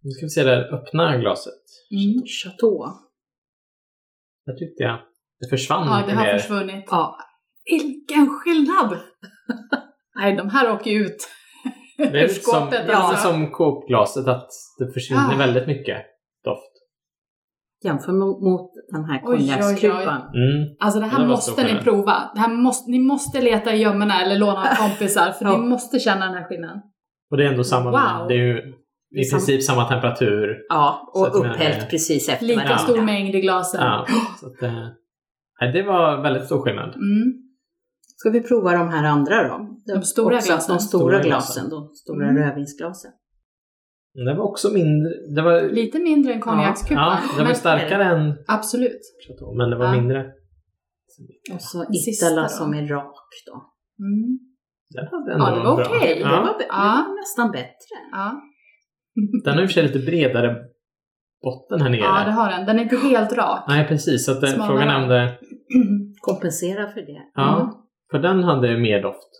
[0.00, 1.54] Nu ska vi se det öppna glaset.
[1.90, 2.26] Mm.
[2.26, 2.84] Chateau.
[4.46, 5.00] Där tyckte jag
[5.40, 6.38] det försvann Ja, det har mer.
[6.38, 6.84] försvunnit.
[6.90, 7.18] Ja,
[7.70, 8.98] Vilken skillnad!
[10.14, 11.28] Nej, de här åker ju ut
[11.96, 12.84] Det är lite som, skåpet.
[12.88, 13.28] ja, alltså.
[13.28, 15.38] som Coop-glaset, att det försvinner Ah.
[15.38, 16.06] väldigt mycket
[16.44, 16.72] doft.
[17.84, 20.20] Jämför mot, den här konjakskupan.
[20.20, 20.76] Mm.
[20.80, 22.30] Alltså det här det måste ni prova.
[22.34, 25.56] Det här måste, ni måste leta i gömmorna eller låna kompisar för Ja.
[25.56, 26.80] ni måste känna den här skillnaden.
[27.30, 28.28] Och det är ändå samma Wow.
[28.28, 28.58] Det är ju
[29.16, 30.56] är i sam- princip samma temperatur.
[30.68, 32.78] Ja, och upphällt precis efter Lika varandra.
[32.78, 33.80] stor mängd i glasen.
[33.84, 34.06] Ja,
[34.40, 34.72] så att, eh,
[35.60, 36.88] nej, det var väldigt stor skillnad.
[36.94, 37.32] Mm.
[38.16, 39.68] Ska vi prova de här andra då?
[39.94, 40.76] De stora Också glasen.
[40.76, 42.42] De stora, Stora glasen, de stora Mm.
[42.42, 43.10] rödvinsglasen.
[44.26, 45.10] Det var också mindre.
[45.34, 46.96] Det var, Lite mindre än konjakskupan.
[47.04, 49.00] ja, det var men starkare än absolut.
[49.28, 49.92] Chateau, men det var Ja.
[50.00, 50.20] mindre.
[51.54, 53.14] Och så Den Itala som är rak
[53.46, 53.54] då.
[54.04, 54.38] Mm.
[54.94, 55.84] Den hade ändå Ja, det var bra.
[55.86, 56.14] okej.
[56.14, 56.28] Det, Ja.
[56.30, 57.04] var, be- Ja.
[57.04, 57.94] det var nästan bättre.
[58.12, 58.42] Ja.
[59.44, 60.56] Den har i och för sig lite bredare
[61.42, 62.00] botten här nere.
[62.00, 62.66] ja, det har den.
[62.66, 63.64] Den är inte helt rak.
[63.68, 64.24] Nej, precis.
[64.24, 64.68] Så att det, Smalare.
[64.68, 65.38] frågan är om det...
[66.20, 67.22] Kompensera för det.
[67.34, 67.72] Ja, Mm.
[68.10, 69.30] för den hade mer doft.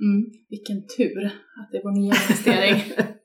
[0.00, 0.30] Mm.
[0.48, 1.26] Vilken tur
[1.60, 2.76] att det var nya investering.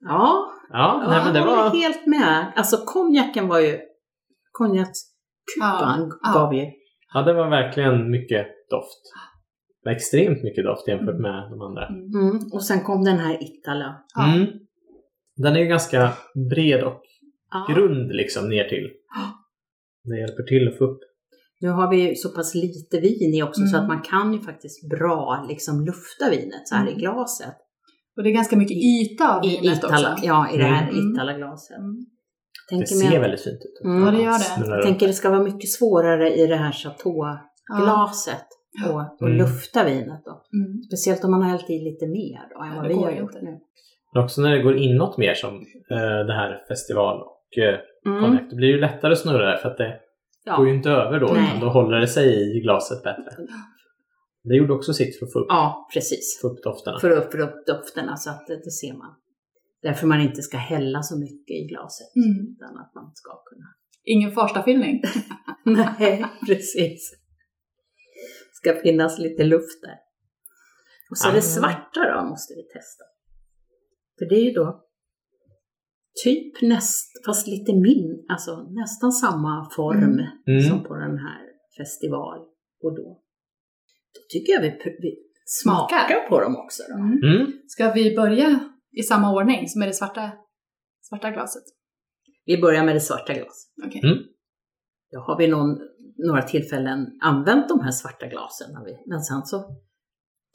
[0.00, 1.70] Ja, Ja, ja nej, men det jag håller var...
[1.70, 2.52] helt med.
[2.56, 3.78] Alltså konjaken var ju...
[4.52, 6.66] Konjakskupan Ja, gav ju...
[7.14, 9.02] Ja, det var verkligen mycket doft.
[9.82, 11.22] Det var Extremt mycket doft jämfört Mm.
[11.22, 11.86] med de andra.
[11.86, 12.04] Mm.
[12.30, 12.38] Mm.
[12.52, 13.96] Och sen kom den här Itala.
[14.14, 14.34] Ja.
[14.34, 14.46] Mm.
[15.36, 16.12] Den är ju ganska
[16.50, 17.02] bred och
[17.50, 17.74] Ja.
[17.74, 18.90] grund liksom ner till.
[19.14, 19.32] Ja.
[20.04, 21.00] Det hjälper till att få upp.
[21.60, 23.80] Nu har vi ju så pass lite vin i också så Mm.
[23.80, 26.94] att man kan ju faktiskt bra liksom lufta vinet så här Mm.
[26.94, 27.54] i glaset.
[28.18, 30.26] Och det är ganska mycket yta av I vinet Itala, också.
[30.26, 31.12] ja, i det här Mm.
[31.14, 31.78] Itala-glaset.
[31.78, 31.94] Mm.
[32.70, 33.84] Det Tänker ser mig- väldigt fint ut.
[33.84, 34.04] Mm.
[34.04, 34.70] Ja, det gör det.
[34.76, 38.46] Jag tänker det ska vara mycket svårare i det här chateau-glaset
[38.84, 38.92] Ja.
[38.92, 39.38] och, och Mm.
[39.38, 40.42] lufta vinet då.
[40.58, 40.82] Mm.
[40.82, 43.10] Speciellt om man har hällt i lite mer då än Ja, vad det vi har
[43.10, 43.44] gjort inte.
[43.44, 43.58] nu.
[44.14, 45.54] Men också när det går inåt mer som
[45.90, 48.22] eh, det här festival och eh, Mm.
[48.22, 48.42] konjak.
[48.50, 49.96] Det blir ju lättare att snurra det för att det
[50.56, 50.76] går ju Ja.
[50.76, 51.26] inte över då.
[51.34, 51.44] Nej.
[51.48, 53.22] Utan då håller det sig i glaset bättre.
[54.44, 56.38] Det gjorde också sitt för att få upp, ja, precis.
[56.42, 56.98] få upp dofterna.
[57.00, 59.14] För att för upp dofterna så att det, det ser man.
[59.82, 62.16] Därför man inte ska hälla så mycket i glaset.
[62.16, 62.46] Mm.
[62.52, 63.66] Utan att man ska kunna
[64.04, 65.02] Ingen Farstafyllning.
[65.64, 67.12] Nej, precis.
[68.52, 69.96] Ska finnas lite luft där.
[71.10, 71.32] Och så Ah.
[71.32, 73.04] det svarta då måste vi testa.
[74.18, 74.84] För det är ju då
[76.24, 80.26] typ näst, fast lite min, alltså nästan samma form Mm.
[80.46, 80.62] Mm.
[80.62, 81.40] som på den här
[81.78, 82.38] festival
[82.82, 83.22] och då.
[84.14, 84.68] Då tycker jag vi,
[85.02, 86.28] vi smakar Smakar.
[86.28, 86.94] på dem också då.
[86.98, 87.18] Mm.
[87.22, 87.52] Mm.
[87.66, 88.60] Ska vi börja
[88.92, 90.32] i samma ordning som är det svarta,
[91.00, 91.62] svarta glaset?
[92.44, 93.72] Vi börjar med det svarta glaset.
[93.86, 94.00] Okej.
[94.04, 94.18] Mm.
[95.12, 95.78] Då har vi någon,
[96.28, 98.66] några tillfällen använt de här svarta glasen.
[99.06, 99.64] Men sen så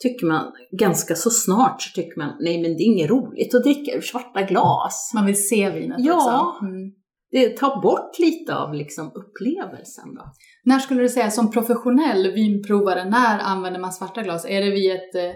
[0.01, 3.63] tycker man ganska så snart så tycker man nej men det är inget roligt att
[3.63, 5.11] dricka ur svarta glas.
[5.15, 6.15] Man vill se vinet Ja.
[6.15, 6.65] också.
[6.65, 6.91] Mm.
[7.33, 10.33] Det tar bort lite av liksom upplevelsen då.
[10.63, 14.45] När skulle du säga som professionell vinprovare, när använder man svarta glas?
[14.45, 15.31] Är det vid ett eh,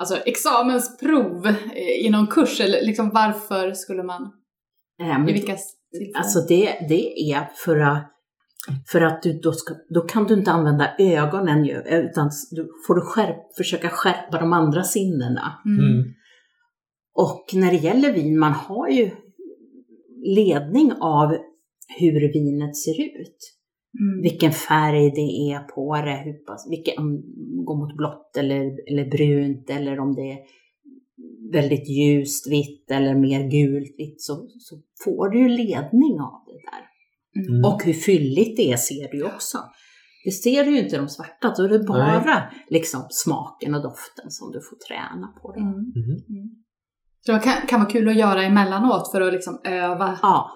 [0.00, 4.32] alltså, examensprov eh, i någon kurs eller liksom varför skulle man,
[5.00, 5.56] Äh, men i vilka
[5.92, 6.16] tillfällen?
[6.16, 8.12] Alltså det, det är för att,
[8.86, 12.94] för att du då, ska, då kan du inte använda ögonen ju, utan du får
[12.94, 15.52] du skärp, försöka skärpa de andra sinnena.
[15.66, 15.84] mm.
[15.84, 16.14] Mm.
[17.14, 19.10] Och när det gäller vin, man har ju
[20.34, 21.36] ledning av
[21.98, 23.54] hur vinet ser ut.
[24.00, 24.22] Mm.
[24.22, 28.90] Vilken färg det är på det, hur pass, vilken, om det går mot blått eller,
[28.90, 30.38] eller brunt eller om det är
[31.52, 36.60] väldigt ljust vitt eller mer gult vitt så, så får du ju ledning av det
[36.70, 36.82] där.
[37.48, 37.64] Mm.
[37.64, 39.58] Och hur fylligt det är ser du ju också.
[40.24, 43.82] Det ser du ju inte i de svarta, då är det bara liksom smaken och
[43.82, 45.52] doften som du får träna på.
[45.52, 45.60] Det.
[45.60, 45.74] Mm.
[45.74, 46.36] Mhm.
[46.36, 46.48] Mm.
[47.32, 50.18] Det kan, kan vara kul att göra emellanåt för att liksom öva.
[50.22, 50.50] Ja,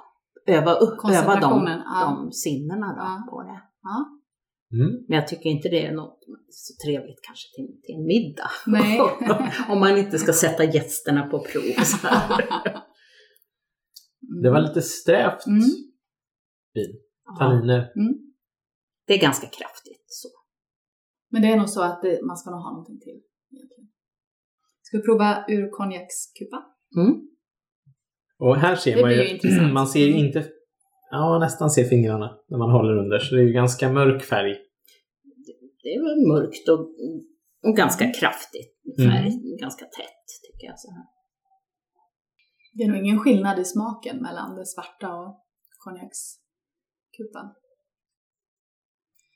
[0.47, 2.17] öva, upp, öva de, ja.
[2.25, 3.27] de sinnena då Ja.
[3.31, 3.61] på det.
[3.83, 4.19] Ja.
[4.79, 5.05] Mm.
[5.09, 8.51] Men jag tycker inte det är något så trevligt kanske till, till en middag.
[8.67, 9.01] Nej.
[9.69, 11.85] Om man inte ska sätta gästerna på prov.
[11.85, 12.49] Så här.
[14.43, 15.61] Det var lite strävt Mm.
[16.75, 16.93] vin.
[17.39, 17.93] Tanniner.
[19.07, 20.05] det är ganska kraftigt.
[20.07, 20.29] Så.
[21.31, 23.21] Men det är nog så att det, man ska nog ha någonting till.
[24.93, 26.65] Ska vi prova ur konjakskupa?
[26.97, 27.29] Mm.
[28.39, 30.45] Och här ser Det man ju, man ser ju inte,
[31.11, 33.19] ja nästan ser fingrarna när man håller under.
[33.19, 34.57] Så det är ju ganska mörk färg.
[35.83, 36.81] Det är väl mörkt och,
[37.69, 39.59] och ganska kraftigt färg.
[39.61, 40.79] Ganska tätt tycker jag.
[40.79, 41.05] Så här.
[42.73, 45.45] Det är nog ingen skillnad i smaken mellan det svarta och
[45.79, 47.55] konjakskupan.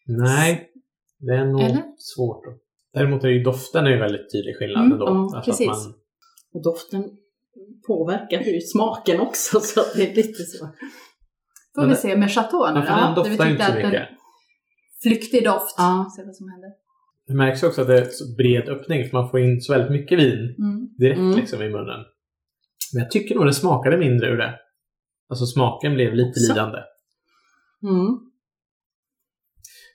[0.06, 0.70] Nej,
[1.18, 1.82] det är nog Eller?
[1.98, 2.44] svårt.
[2.44, 2.65] Då.
[2.96, 5.06] Däremot är ju doften är ju väldigt tydlig skillnad Mm, ändå.
[5.06, 5.66] ja, Alltså att precis.
[5.66, 5.94] Man,
[6.54, 7.04] Och doften
[7.86, 10.66] påverkar ju smaken också så det är lite så.
[11.74, 13.22] Får Men vi se med chateau nu ja, för den då?
[13.22, 14.08] Vi doftar ju inte så att den- mycket.
[15.02, 15.74] Flyktig doft.
[15.78, 16.12] Ja.
[16.16, 16.70] Se vad som händer.
[17.26, 19.90] Det märks också att det är så bred öppning för man får in så väldigt
[19.90, 20.88] mycket vin Mm.
[20.98, 21.36] direkt Mm.
[21.36, 22.00] liksom i munnen.
[22.92, 24.54] Men jag tycker nog det smakade mindre ur det.
[25.28, 26.52] Alltså smaken blev lite Så.
[26.52, 26.78] lidande.
[27.82, 28.25] Mm.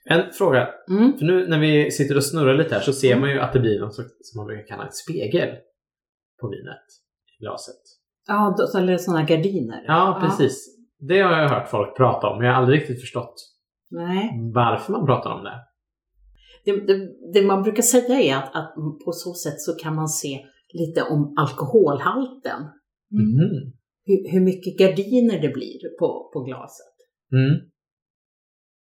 [0.04, 0.68] En fråga.
[0.90, 1.18] Mm.
[1.18, 3.20] För nu när vi sitter och snurrar lite här så ser Mm.
[3.20, 5.48] man ju att det blir något som man brukar kalla ett spegel
[6.40, 6.86] på vinet
[7.38, 7.82] i glaset.
[8.28, 9.84] Ja, då, eller sådana gardiner.
[9.86, 10.76] Ja, precis.
[10.98, 13.34] Det har jag hört folk prata om, men jag har aldrig riktigt förstått
[13.90, 14.30] Nej.
[14.54, 15.58] varför man pratar om det.
[16.64, 20.08] Det, det, det man brukar säga är att, att på så sätt så kan man
[20.08, 22.60] se lite om alkoholhalten.
[23.12, 23.26] Mm.
[23.34, 23.72] Mhm.
[24.04, 26.94] Hur, hur mycket gardiner det blir på, på glaset.
[27.32, 27.71] Mm.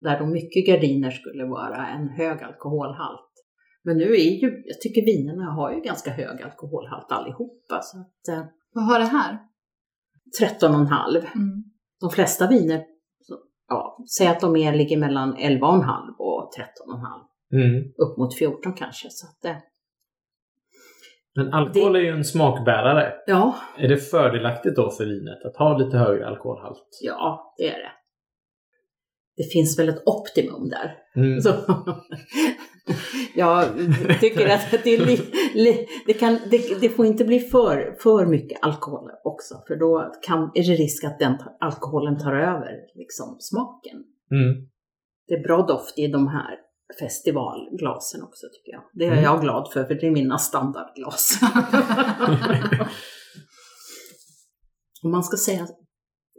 [0.05, 3.31] Där då mycket gardiner skulle vara en hög alkoholhalt.
[3.85, 7.81] Men nu är ju, jag tycker vinerna har ju ganska hög alkoholhalt allihopa.
[7.83, 9.38] Så att, eh, Vad har det här?
[10.40, 11.17] 13,5.
[11.17, 11.64] Mm.
[12.01, 12.85] De flesta viner,
[13.69, 17.61] ja, säg att de är, ligger mellan 11,5 och 13,5.
[17.61, 17.85] Mm.
[17.99, 19.09] Upp mot 14 kanske.
[19.11, 19.57] Så att, eh,
[21.37, 23.12] Men alkohol är ju en smakbärare.
[23.27, 26.88] ja, Är det fördelaktigt då för vinet att ha lite högre alkoholhalt?
[27.03, 27.90] ja, det är det.
[29.37, 30.94] Det finns väl ett optimum där.
[31.16, 31.40] Mm.
[31.40, 31.55] Så,
[33.35, 33.68] jag
[34.20, 35.20] tycker att det, li,
[35.55, 40.12] li, det, kan, det, det får inte bli för, för mycket alkohol också, för då
[40.23, 43.97] kan, är det risk att den alkoholen tar över liksom, smaken.
[44.31, 44.68] Mm.
[45.29, 46.59] Det är bra doft i de här
[47.01, 48.83] festivalglasen också tycker jag.
[48.92, 49.25] Det är Mm.
[49.25, 51.38] jag glad för, för det är mina standardglas.
[55.05, 55.66] Om man ska säga,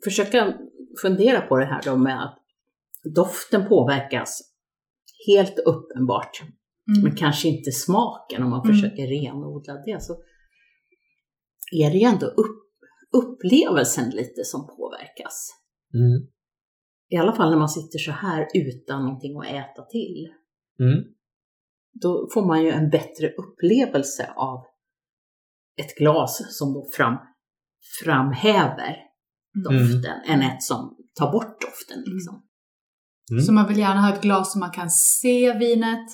[0.03, 0.53] försöka
[1.01, 2.37] fundera på det här då med att
[3.09, 4.41] doften påverkas
[5.27, 6.41] helt uppenbart,
[6.87, 7.03] Mm.
[7.03, 8.75] men kanske inte smaken om man Mm.
[8.75, 10.03] försöker renodla det.
[10.03, 10.13] Så
[11.71, 12.63] är det ju ändå upp,
[13.11, 15.49] upplevelsen lite som påverkas.
[15.93, 16.27] Mm.
[17.09, 20.27] I alla fall när man sitter så här utan någonting att äta till.
[20.79, 21.03] Mm.
[22.01, 24.65] Då får man ju en bättre upplevelse av
[25.77, 27.17] ett glas som då fram,
[28.03, 28.97] framhäver
[29.63, 32.03] doften än ett som tar bort doften.
[32.05, 32.44] Liksom.
[33.31, 33.41] Mm.
[33.43, 36.05] Så man vill gärna ha ett glas som man kan se vinet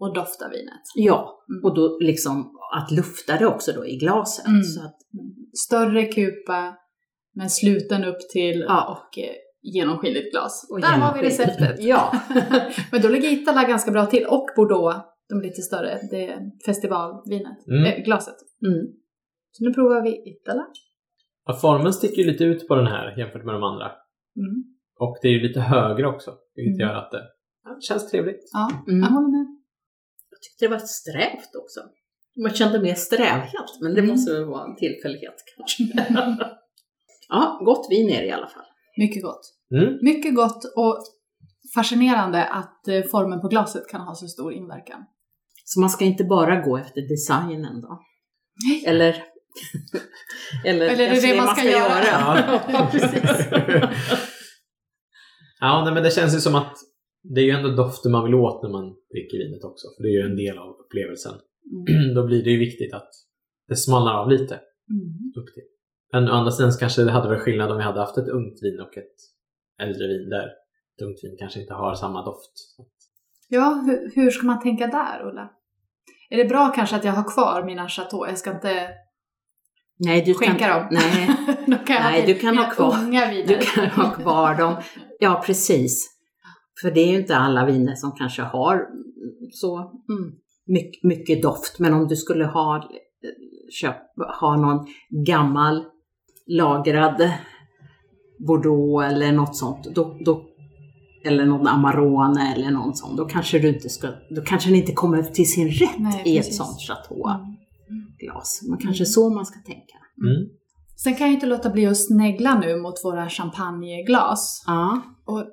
[0.00, 0.82] och dofta vinet.
[0.94, 1.64] Ja, Mm.
[1.64, 4.46] och då liksom att lufta det också då i glaset.
[4.46, 4.62] Mm.
[4.62, 4.96] Så att,
[5.66, 6.76] Större kupa,
[7.34, 8.88] men sluten upp till Ja.
[8.92, 10.66] och eh, genomskinligt glas.
[10.70, 11.76] Och Där har vi receptet.
[11.82, 12.12] Ja.
[12.92, 14.26] men då ligger Itala ganska bra till.
[14.26, 14.96] Och Bordeaux,
[15.28, 15.98] de lite större.
[16.10, 17.84] Det är festivalvinet, Mm.
[17.84, 18.34] eh, glaset.
[18.66, 18.86] Mm.
[19.52, 20.66] Så nu provar vi Itala.
[21.46, 23.86] Ja, formen sticker ju lite ut på den här jämfört med de andra.
[24.36, 24.64] Mm.
[24.98, 26.88] Och det är ju lite högre också, vilket Mm.
[26.88, 27.22] gör att det
[27.64, 28.50] ja, känns trevligt.
[28.52, 29.00] Ja, Mm.
[29.00, 29.46] jag håller med.
[30.30, 31.80] Jag tyckte det var strävt också.
[32.42, 34.10] Man kände mer strävhet, men det Mm.
[34.10, 35.82] måste väl vara en tillfällighet kanske.
[37.28, 38.64] ja, gott vin är det i alla fall.
[38.96, 39.40] Mycket gott.
[39.74, 39.98] Mm.
[40.02, 41.04] Mycket gott och
[41.74, 45.04] fascinerande att eh, formen på glaset kan ha så stor inverkan.
[45.64, 48.00] Så man ska inte bara gå efter designen då?
[48.68, 48.84] Nej.
[48.86, 49.24] Eller,
[50.64, 52.60] eller, Eller är det kanske det man ska göra?
[52.72, 53.48] ja, precis.
[55.60, 56.76] Ja, nej, men det känns ju som att
[57.22, 59.86] det är ju ändå doften man vill åt när man dricker vinet också.
[59.96, 61.34] För det är ju en del av upplevelsen.
[61.88, 62.14] Mm.
[62.14, 63.10] Då blir det ju viktigt att
[63.68, 65.32] det smalnar av lite Mm.
[65.36, 65.62] upp till.
[66.12, 68.62] Men å andra sidan kanske det hade varit skillnad om vi hade haft ett ungt
[68.62, 69.16] vin och ett
[69.82, 72.52] äldre vin där ett ungt vin kanske inte har samma doft.
[73.48, 75.50] Ja, hur, hur ska man tänka där, Ulla?
[76.30, 78.26] Är det bra kanske att jag har kvar mina chateau?
[78.26, 78.90] Jag ska inte
[79.98, 80.88] Nej, du skänka kan, dem.
[80.90, 81.30] Nej,
[81.66, 84.74] De kan Nej, du kan ha kvar- du kan ha kvar dem.
[85.20, 86.08] Ja, precis.
[86.80, 88.80] För det är ju inte alla viner som kanske har
[89.52, 90.32] så mm,
[90.66, 91.78] mycket, mycket doft.
[91.78, 92.90] Men om du skulle ha,
[93.80, 93.96] köp,
[94.40, 94.86] ha någon
[95.26, 95.84] gammal
[96.46, 97.30] lagrad
[98.46, 100.44] Bordeaux eller något sånt, då, då,
[101.24, 104.92] eller någon Amarone eller någon sån, då kanske du inte ska, då kanske den inte
[104.92, 106.56] kommer till sin rätt Nej, i ett precis.
[106.56, 107.40] sånt chateauglas.
[107.40, 107.54] Mm.
[108.68, 109.96] Men kanske så man ska tänka.
[110.22, 110.48] Mm.
[110.96, 114.64] Sen kan jag inte låta bli att snegla nu mot våra champagneglas.
[114.66, 115.02] Ja.
[115.24, 115.44] Och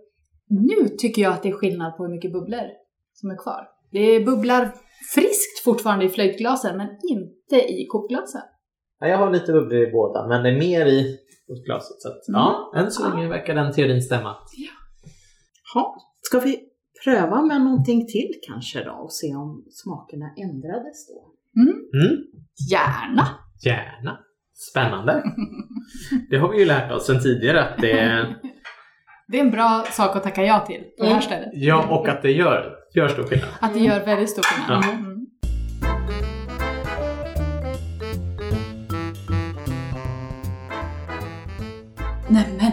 [0.49, 2.67] nu tycker jag att det är skillnad på hur mycket bubblor
[3.13, 3.67] som är kvar.
[3.91, 4.75] Det bubblar
[5.15, 8.41] friskt fortfarande i flöjtglasen, men inte i kokglasen.
[8.99, 11.17] Ja, jag har lite bubblor i båda, men det är mer i
[11.65, 12.01] glaset.
[12.01, 14.35] Så att, ja, än så länge verkar den teorin stämma.
[15.73, 15.95] Ha.
[16.21, 16.59] Ska vi
[17.03, 21.34] pröva med någonting till kanske då och se om smakerna ändrades då?
[21.55, 22.17] Mm.
[22.71, 23.27] Gärna!
[23.65, 24.17] Gärna.
[24.71, 25.23] Spännande.
[26.29, 28.25] Det har vi ju lärt oss sedan tidigare att det
[29.27, 31.21] Det är en bra sak att tacka ja till på det här Mm.
[31.21, 31.49] stället.
[31.53, 33.49] ja, och att det gör, gör stor skillnad.
[33.59, 34.83] Att det gör väldigt stor skillnad.
[34.85, 34.91] Ja.
[34.91, 35.15] Mm.
[42.29, 42.71] Nämen!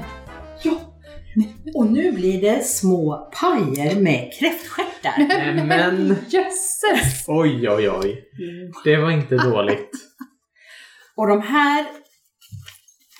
[1.92, 5.64] Nu blir det små pajer med kräftstjärtar.
[5.66, 7.24] Men- Jösses!
[7.28, 8.24] Oj, oj, oj.
[8.84, 9.90] Det var inte dåligt.
[11.16, 11.86] Och de här,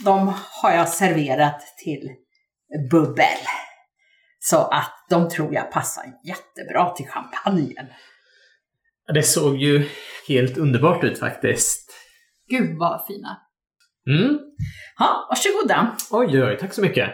[0.05, 2.11] de har jag serverat till
[2.91, 3.39] bubbel.
[4.39, 7.87] Så att de tror jag passar jättebra till champagnen.
[9.15, 9.89] Det såg ju
[10.29, 11.93] helt underbart ut faktiskt.
[12.49, 13.41] Gud vad fina!
[14.07, 14.39] Mm.
[14.99, 15.97] Ja, varsågoda.
[16.11, 17.11] Oj, oj, tack så mycket.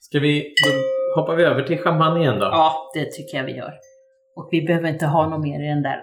[0.00, 0.70] Ska vi, då
[1.16, 2.44] hoppar vi över till champagne igen då?
[2.44, 3.74] Ja, det tycker jag vi gör.
[4.36, 6.00] Och vi behöver inte ha något mer i den där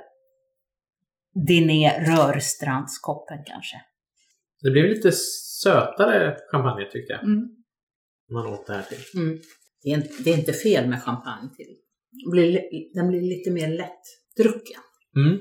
[1.48, 3.82] Diné rörstrandskoppen kanske.
[4.62, 7.24] Det blev lite sötare champagne tyckte jag.
[7.24, 7.50] Mm.
[8.32, 9.22] Man åt det här till.
[9.22, 9.40] Mm.
[9.84, 11.76] Det, är inte, det är inte fel med champagne till.
[12.24, 14.82] Den blir, li- den blir lite mer lättdrucken.
[15.16, 15.40] Mm.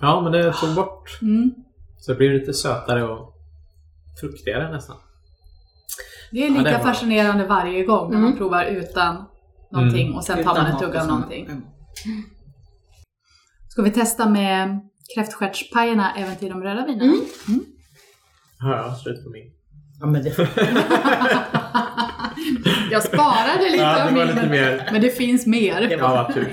[0.00, 1.18] Ja, men det tog bort.
[1.22, 1.54] Mm.
[1.98, 3.34] Så det blev lite sötare och
[4.20, 4.96] fruktigare nästan.
[6.30, 8.38] Det är Ja, lika det var- fascinerande varje gång när man Mm.
[8.38, 9.24] provar utan
[9.72, 11.44] någonting och sen tar man ett tugg av någonting.
[11.46, 11.62] Mm.
[13.68, 14.80] Ska vi testa med
[15.14, 17.12] kräftstjärtspajerna även till de röda vinerna?
[17.48, 17.60] Mm.
[18.60, 19.52] Ja, jag har slut på min.
[20.00, 20.36] Ja, men det,
[22.90, 24.88] Jag sparade lite Ja, av det var min, lite mer.
[24.92, 25.88] men det finns mer.
[25.90, 26.52] Ja, vad tur.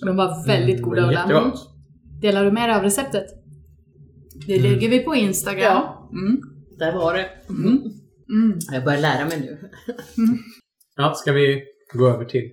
[0.06, 1.20] De var väldigt goda Mm, Ulla.
[1.20, 1.68] Jättegott.
[2.20, 3.26] Delar du med dig av receptet?
[4.46, 4.70] Det Mm.
[4.72, 5.62] lägger vi på Instagram.
[5.62, 6.08] Ja.
[6.12, 6.40] Mm.
[6.86, 7.28] Där var det.
[7.48, 7.78] Mm.
[8.28, 8.58] Mm.
[8.72, 9.70] Jag börjar lära mig nu.
[10.96, 11.64] Ja, ska vi
[11.94, 12.52] gå över till...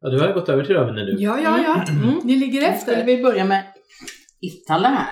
[0.00, 1.14] Ja, du har gått över till rödvin nu.
[1.18, 1.84] Ja, ja, ja.
[1.92, 2.20] Mm.
[2.24, 3.06] Ni ligger Nu skulle efter.
[3.06, 3.64] vi börja med
[4.40, 5.08] Itala här.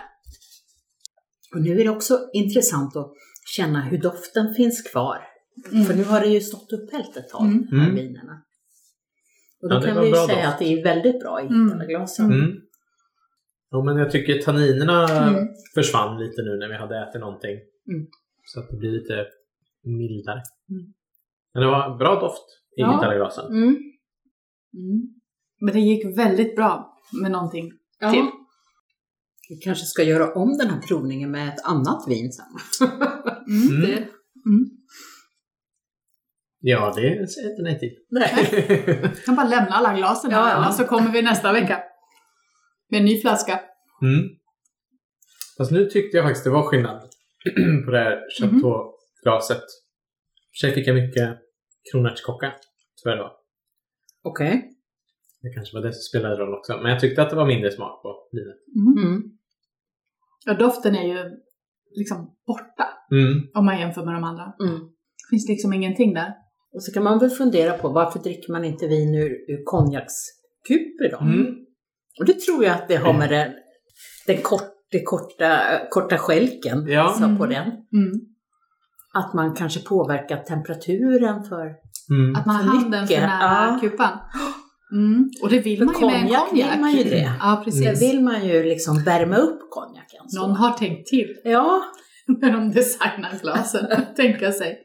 [1.55, 3.13] Och nu är det också intressant att
[3.57, 5.19] känna hur doften finns kvar.
[5.73, 5.85] Mm.
[5.85, 7.67] För nu har det ju stått upphällt ett tag, Mm.
[7.71, 7.97] de här Mm.
[7.97, 8.43] vinerna.
[9.63, 10.47] Och då Ja, kan vi ju säga doft.
[10.49, 11.67] att det är väldigt bra i Mm.
[11.69, 12.27] Itala-glasen.
[12.33, 12.51] Mm.
[13.73, 15.49] Jo, men jag tycker tanninerna Mm.
[15.75, 17.51] försvann lite nu när vi hade ätit någonting.
[17.91, 18.07] Mm.
[18.47, 19.27] Så att det blir lite
[19.85, 20.43] mildare.
[20.71, 20.93] Mm.
[21.55, 22.45] Men det var bra doft
[22.77, 22.93] i Ja.
[22.97, 23.47] gitarrglasen.
[23.47, 23.69] Mm.
[23.69, 25.03] Mm.
[25.61, 28.11] Men det gick väldigt bra med någonting Ja.
[28.11, 28.27] till.
[29.49, 32.47] Vi kanske ska göra om den här provningen med ett annat vin sen.
[33.49, 33.69] Mm.
[33.69, 33.81] Mm.
[33.81, 34.09] Det,
[34.47, 34.65] Mm.
[36.61, 37.93] Ja, det säger jag inte nej till.
[38.11, 38.99] nej.
[39.03, 40.73] Jag kan bara lämna alla glasen Ja, här ja.
[40.73, 41.83] så kommer vi nästa vecka.
[42.91, 43.61] Med en ny flaska.
[44.03, 44.29] Mm.
[45.59, 47.03] Fast nu tyckte jag faktiskt det var skillnad
[47.85, 49.57] på det här chateauglaset.
[49.57, 51.39] I och för sig fick jag mycket
[51.93, 52.53] kronärtskocka,
[53.03, 53.33] tror jag det var.
[54.23, 54.71] Okej.
[55.43, 56.73] Det kanske var det som spelade roll också.
[56.83, 58.57] Men jag tyckte att det var mindre smak på vinet.
[58.99, 59.23] Mm.
[60.47, 61.31] Ja, doften är ju
[61.97, 63.49] liksom borta Mm.
[63.55, 64.53] om man jämför med de andra.
[64.61, 64.79] Mm.
[64.81, 66.33] Det finns liksom ingenting där.
[66.73, 71.11] Och så kan man väl fundera på varför dricker man inte vin ur, ur konjakskuper
[71.11, 71.19] då?
[71.19, 71.55] Mm.
[72.19, 73.53] Och det tror jag att det har med den,
[74.27, 77.09] den kort, det korta, korta skälken Ja.
[77.19, 77.49] så på Mm.
[77.49, 77.67] den.
[78.03, 78.13] Mm.
[79.15, 81.65] Att man kanske påverkar temperaturen för...
[82.11, 82.35] Mm.
[82.37, 83.79] Att man har handen för nära ja.
[83.81, 84.19] kupan.
[84.93, 85.31] Mm.
[85.43, 86.81] Och det vill För man ju med en konjak vill konjak.
[86.81, 87.37] man ju det.
[87.41, 88.03] Ja, Det precis.
[88.03, 90.29] vill man ju liksom värma upp konjaken.
[90.29, 90.41] så.
[90.47, 91.83] Någon har tänkt till Ja,
[92.41, 93.87] när de designar glasen.
[94.17, 94.79] Tänka sig.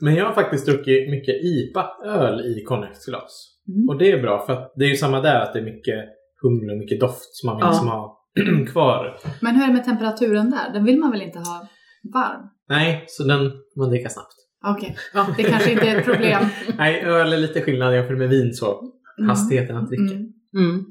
[0.00, 3.52] Men jag har faktiskt druckit mycket IPA-öl i konjaksglas.
[3.68, 3.88] Mm.
[3.88, 6.04] Och det är bra för att det är ju samma där att det är mycket
[6.42, 7.70] humle och mycket doft som man vill Ja.
[7.70, 8.18] liksom ha
[8.72, 9.18] kvar.
[9.40, 10.72] Men hur är det med temperaturen där?
[10.72, 11.68] Den vill man väl inte ha
[12.14, 12.48] varm?
[12.68, 14.34] Nej, så den man dricka snabbt.
[14.66, 16.44] Okej, ja, det kanske inte är ett problem.
[16.78, 18.80] Nej, öl är lite skillnad jämfört med vin så.
[19.18, 19.28] Mm.
[19.28, 20.14] Hastigheten att dricka.
[20.14, 20.32] Mm.
[20.58, 20.84] mm.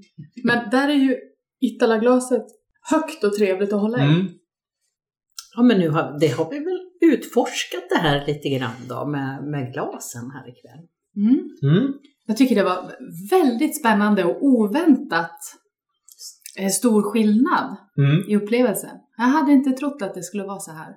[0.43, 1.17] Men där är ju
[1.61, 2.45] Itala-glaset
[2.91, 4.01] högt och trevligt att hålla i.
[4.01, 4.27] Mm.
[5.55, 6.79] Ja, men nu har, det har vi väl
[7.13, 10.87] utforskat det här lite grann då med, med glasen här ikväll.
[11.17, 11.49] Mm.
[11.63, 11.93] Mm.
[12.25, 12.91] Jag tycker det var
[13.29, 15.39] väldigt spännande och oväntat
[16.71, 18.29] stor skillnad Mm.
[18.29, 18.89] i upplevelsen.
[19.17, 20.95] Jag hade inte trott att det skulle vara så här.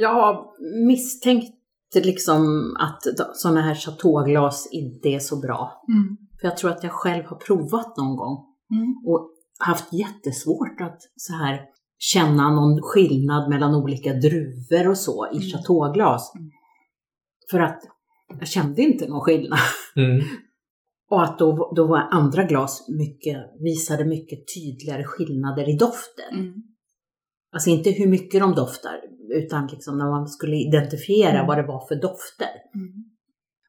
[0.00, 0.44] Jag har
[0.86, 1.54] misstänkt
[1.94, 2.42] liksom
[2.80, 3.02] att
[3.34, 5.84] sådana här chateauglas inte är så bra.
[5.88, 6.16] Mm.
[6.40, 8.94] För jag tror att jag själv har provat någon gång Mm.
[9.06, 11.60] och haft jättesvårt att så här
[11.98, 15.48] känna någon skillnad mellan olika druvor och så i Mm.
[15.48, 16.32] chateauglas.
[16.34, 16.50] Mm.
[17.50, 17.80] För att
[18.38, 19.58] jag kände inte någon skillnad.
[19.96, 20.20] Mm.
[21.14, 26.34] Och att då, då var andra glas mycket, visade mycket tydligare skillnader i doften.
[26.40, 26.54] Mm.
[27.52, 29.00] Alltså inte hur mycket de doftar,
[29.34, 31.46] utan liksom när man skulle identifiera Mm.
[31.46, 32.54] vad det var för dofter.
[32.74, 32.92] Mm.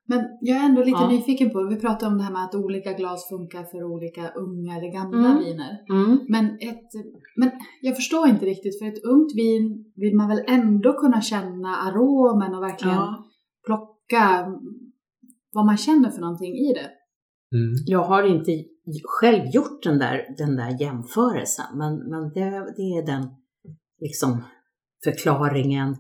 [0.07, 1.09] Men jag är ändå lite Ja.
[1.09, 4.77] nyfiken på, vi pratade om det här med att olika glas funkar för olika unga
[4.77, 5.43] eller gamla Mm.
[5.43, 5.73] viner.
[5.89, 6.19] Mm.
[6.29, 6.89] Men, ett,
[7.35, 11.75] men jag förstår inte riktigt, för ett ungt vin vill man väl ändå kunna känna
[11.75, 13.25] aromen och verkligen Ja.
[13.65, 14.45] plocka
[15.53, 16.89] vad man känner för någonting i det.
[17.53, 17.73] Mm.
[17.85, 18.51] Jag har inte
[19.03, 23.27] själv gjort den där, den där jämförelsen, men, men det, det är den
[24.01, 24.43] liksom
[25.03, 25.95] förklaringen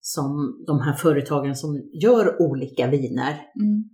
[0.00, 3.84] som de här företagen som gör olika viner Mm.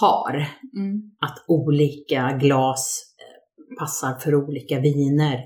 [0.00, 0.46] har.
[0.76, 1.02] Mm.
[1.20, 5.44] Att olika glas eh, passar för olika viner.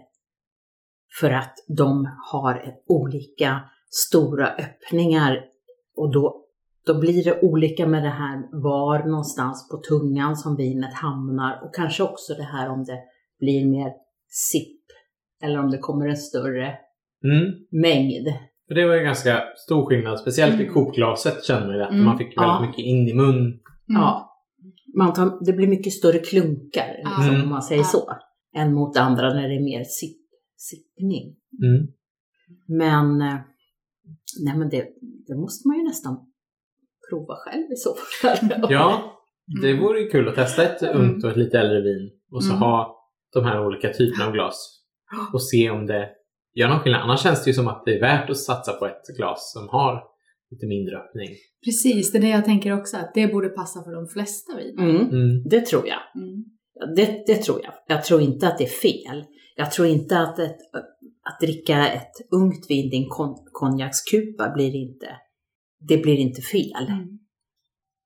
[1.20, 3.60] För att de har olika
[3.90, 5.44] stora öppningar
[5.96, 6.44] och då,
[6.92, 11.74] då blir det olika med det här var någonstans på tungan som vinet hamnar och
[11.74, 12.98] kanske också det här om det
[13.38, 13.92] blir mer
[14.28, 14.80] sipp
[15.42, 16.74] eller om det kommer en större
[17.24, 17.52] Mm.
[17.70, 18.26] mängd.
[18.68, 20.74] För det var ju ganska stor skillnad, speciellt i Mm.
[20.74, 22.04] kokglaset kände man ju att Mm.
[22.04, 22.66] man fick väldigt Ja.
[22.66, 23.36] mycket in i mun.
[23.38, 23.56] Mm.
[23.88, 24.32] Ja,
[24.96, 27.42] man tar, det blir mycket större klunkar, liksom, Mm.
[27.42, 27.84] om man säger Ja.
[27.86, 28.10] så,
[28.56, 30.18] än mot andra när det är mer sipp,
[30.56, 31.36] sippning.
[31.62, 31.86] Mm.
[32.68, 33.38] Men, eh,
[34.44, 34.86] nej men det,
[35.26, 36.29] det måste man ju nästan
[37.10, 38.48] prova själv i så fall.
[38.70, 39.16] Ja,
[39.62, 39.82] det Mm.
[39.82, 40.96] vore ju kul att testa ett Mm.
[41.00, 42.62] ungt och ett lite äldre vin och så Mm.
[42.62, 42.96] ha
[43.32, 44.80] de här olika typerna av glas
[45.32, 46.08] och se om det
[46.54, 47.02] gör någon skillnad.
[47.02, 49.68] Annars känns det ju som att det är värt att satsa på ett glas som
[49.68, 50.02] har
[50.50, 51.28] lite mindre öppning.
[51.64, 54.82] Precis, det är det jag tänker också, att det borde passa för de flesta viner.
[54.90, 55.42] Mm, Mm.
[55.50, 56.22] det tror jag.
[56.22, 56.44] Mm.
[56.96, 57.72] Det, det tror jag.
[57.86, 59.24] Jag tror inte att det är fel.
[59.56, 60.56] Jag tror inte att, ett,
[61.28, 65.06] att dricka ett ungt vin, din kon, konjakskupa, blir inte,
[65.88, 66.86] det blir inte fel.
[66.88, 67.18] Mm.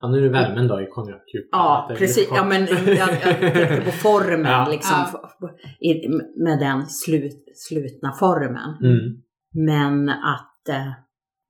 [0.00, 1.48] Ja, nu är det värmen då i konjakkupan.
[1.52, 2.28] Ja, precis.
[2.30, 4.68] Ja, men jag, jag på formen, Ja.
[4.70, 4.96] liksom,
[5.40, 5.50] Ja.
[5.80, 6.08] i,
[6.44, 8.70] med den slut, slutna formen.
[8.82, 9.22] Mm.
[9.52, 10.92] Men att eh,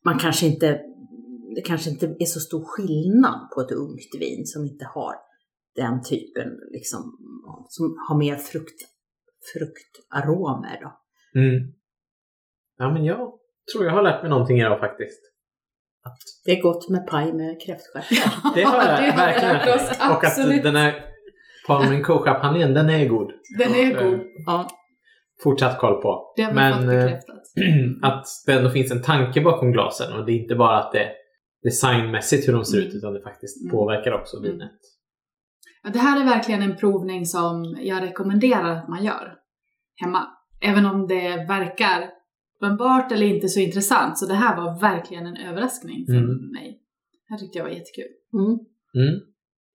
[0.04, 0.80] man kanske inte,
[1.54, 5.14] det kanske inte är så stor skillnad på ett ungt vin som inte har
[5.76, 7.00] den typen, liksom,
[7.68, 8.80] som har mer frukt,
[9.52, 10.80] fruktaromer.
[10.82, 11.00] Då.
[11.40, 11.72] Mm.
[12.78, 13.32] Ja, men jag
[13.72, 15.20] tror jag har lärt mig någonting idag faktiskt.
[16.44, 18.54] Det är gott med paj med kräftstjärtar.
[18.54, 19.90] Det har jag Det har verkligen lärt oss.
[20.10, 21.04] Och att den här
[21.66, 23.32] Palmen Co-champagnen, den är god.
[23.58, 24.20] Den är god.
[24.46, 24.68] ja.
[25.42, 26.32] Fortsatt koll på.
[26.36, 27.36] Det har vi Men bekräftat.
[28.02, 31.08] att det ändå finns en tanke bakom glasen och det är inte bara att det
[31.62, 32.96] designmässigt hur de ser ut Mm.
[32.96, 33.72] utan det faktiskt Mm.
[33.72, 34.50] påverkar också Mm.
[34.50, 34.70] vinet.
[35.82, 39.34] Ja, det här är verkligen en provning som jag rekommenderar att man gör
[40.00, 40.26] hemma.
[40.62, 42.10] Även om det verkar
[42.56, 44.18] uppenbart eller inte så intressant.
[44.18, 46.50] Så det här var verkligen en överraskning för Mm.
[46.52, 46.80] mig.
[47.28, 48.08] Det här tyckte jag var jättekul.
[48.34, 48.58] Mm.
[49.08, 49.20] Mm.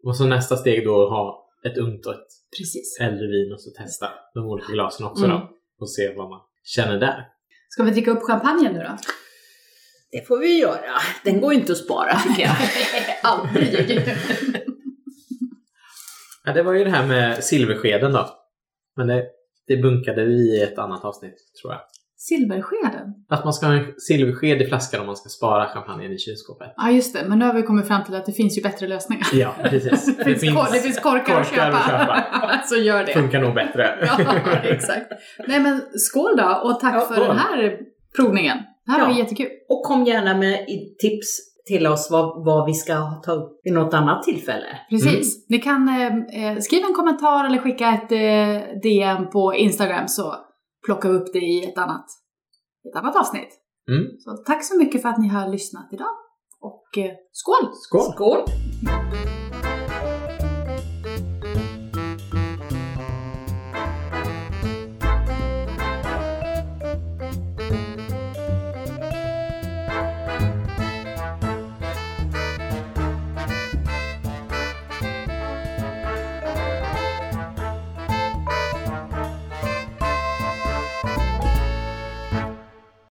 [0.04, 2.28] Och så nästa steg då att ha ett ungt och ett
[2.58, 2.98] Precis.
[3.02, 5.38] äldre vin och så testa de olika glasen också Mm.
[5.38, 5.50] då.
[5.80, 7.28] Och se vad man känner där.
[7.70, 8.98] Ska vi dricka upp champagnen nu då?
[10.12, 10.96] Det får vi göra.
[11.24, 12.56] Den går inte att spara tycker jag.
[13.24, 14.02] Aldrig!
[16.46, 18.30] Ja, det var ju det här med silverskeden då.
[18.96, 19.26] Men det,
[19.68, 21.82] det bunkade vi i ett annat avsnitt tror jag.
[22.22, 23.13] Silverskeden?
[23.30, 26.74] Att man ska ha en silversked i flaskan om man ska spara champagnen i kylskåpet.
[26.78, 27.26] Ja, just det.
[27.30, 29.28] Men nu har vi kommit fram till att det finns ju bättre lösningar.
[29.34, 30.17] Ja, precis.
[30.26, 31.78] Det finns, kor- det finns korkar, att korkar köpa.
[31.78, 32.59] att köpa.
[32.65, 33.13] Så gör det.
[33.13, 33.97] Funkar nog bättre.
[34.07, 35.11] Ja, exakt.
[35.47, 37.78] Nej men skål då och tack Ja, för den här
[38.15, 38.57] provningen.
[38.86, 39.17] Det här var Ja.
[39.17, 39.47] jättekul.
[39.70, 40.65] Och kom gärna med
[40.99, 41.28] tips
[41.67, 44.65] till oss vad, vad vi ska ta upp vid något annat tillfälle.
[44.89, 45.45] Precis.
[45.49, 50.36] Ni kan eh, eh, skriva en kommentar eller skicka ett eh, DM på Instagram så
[50.90, 52.06] plockar vi upp det i ett annat,
[52.90, 53.50] ett annat avsnitt.
[53.92, 54.20] Mm.
[54.20, 56.16] Så tack så mycket för att ni har lyssnat idag.
[56.60, 57.70] Och eh, skål!
[57.74, 58.14] Skål!
[58.14, 58.46] Skål!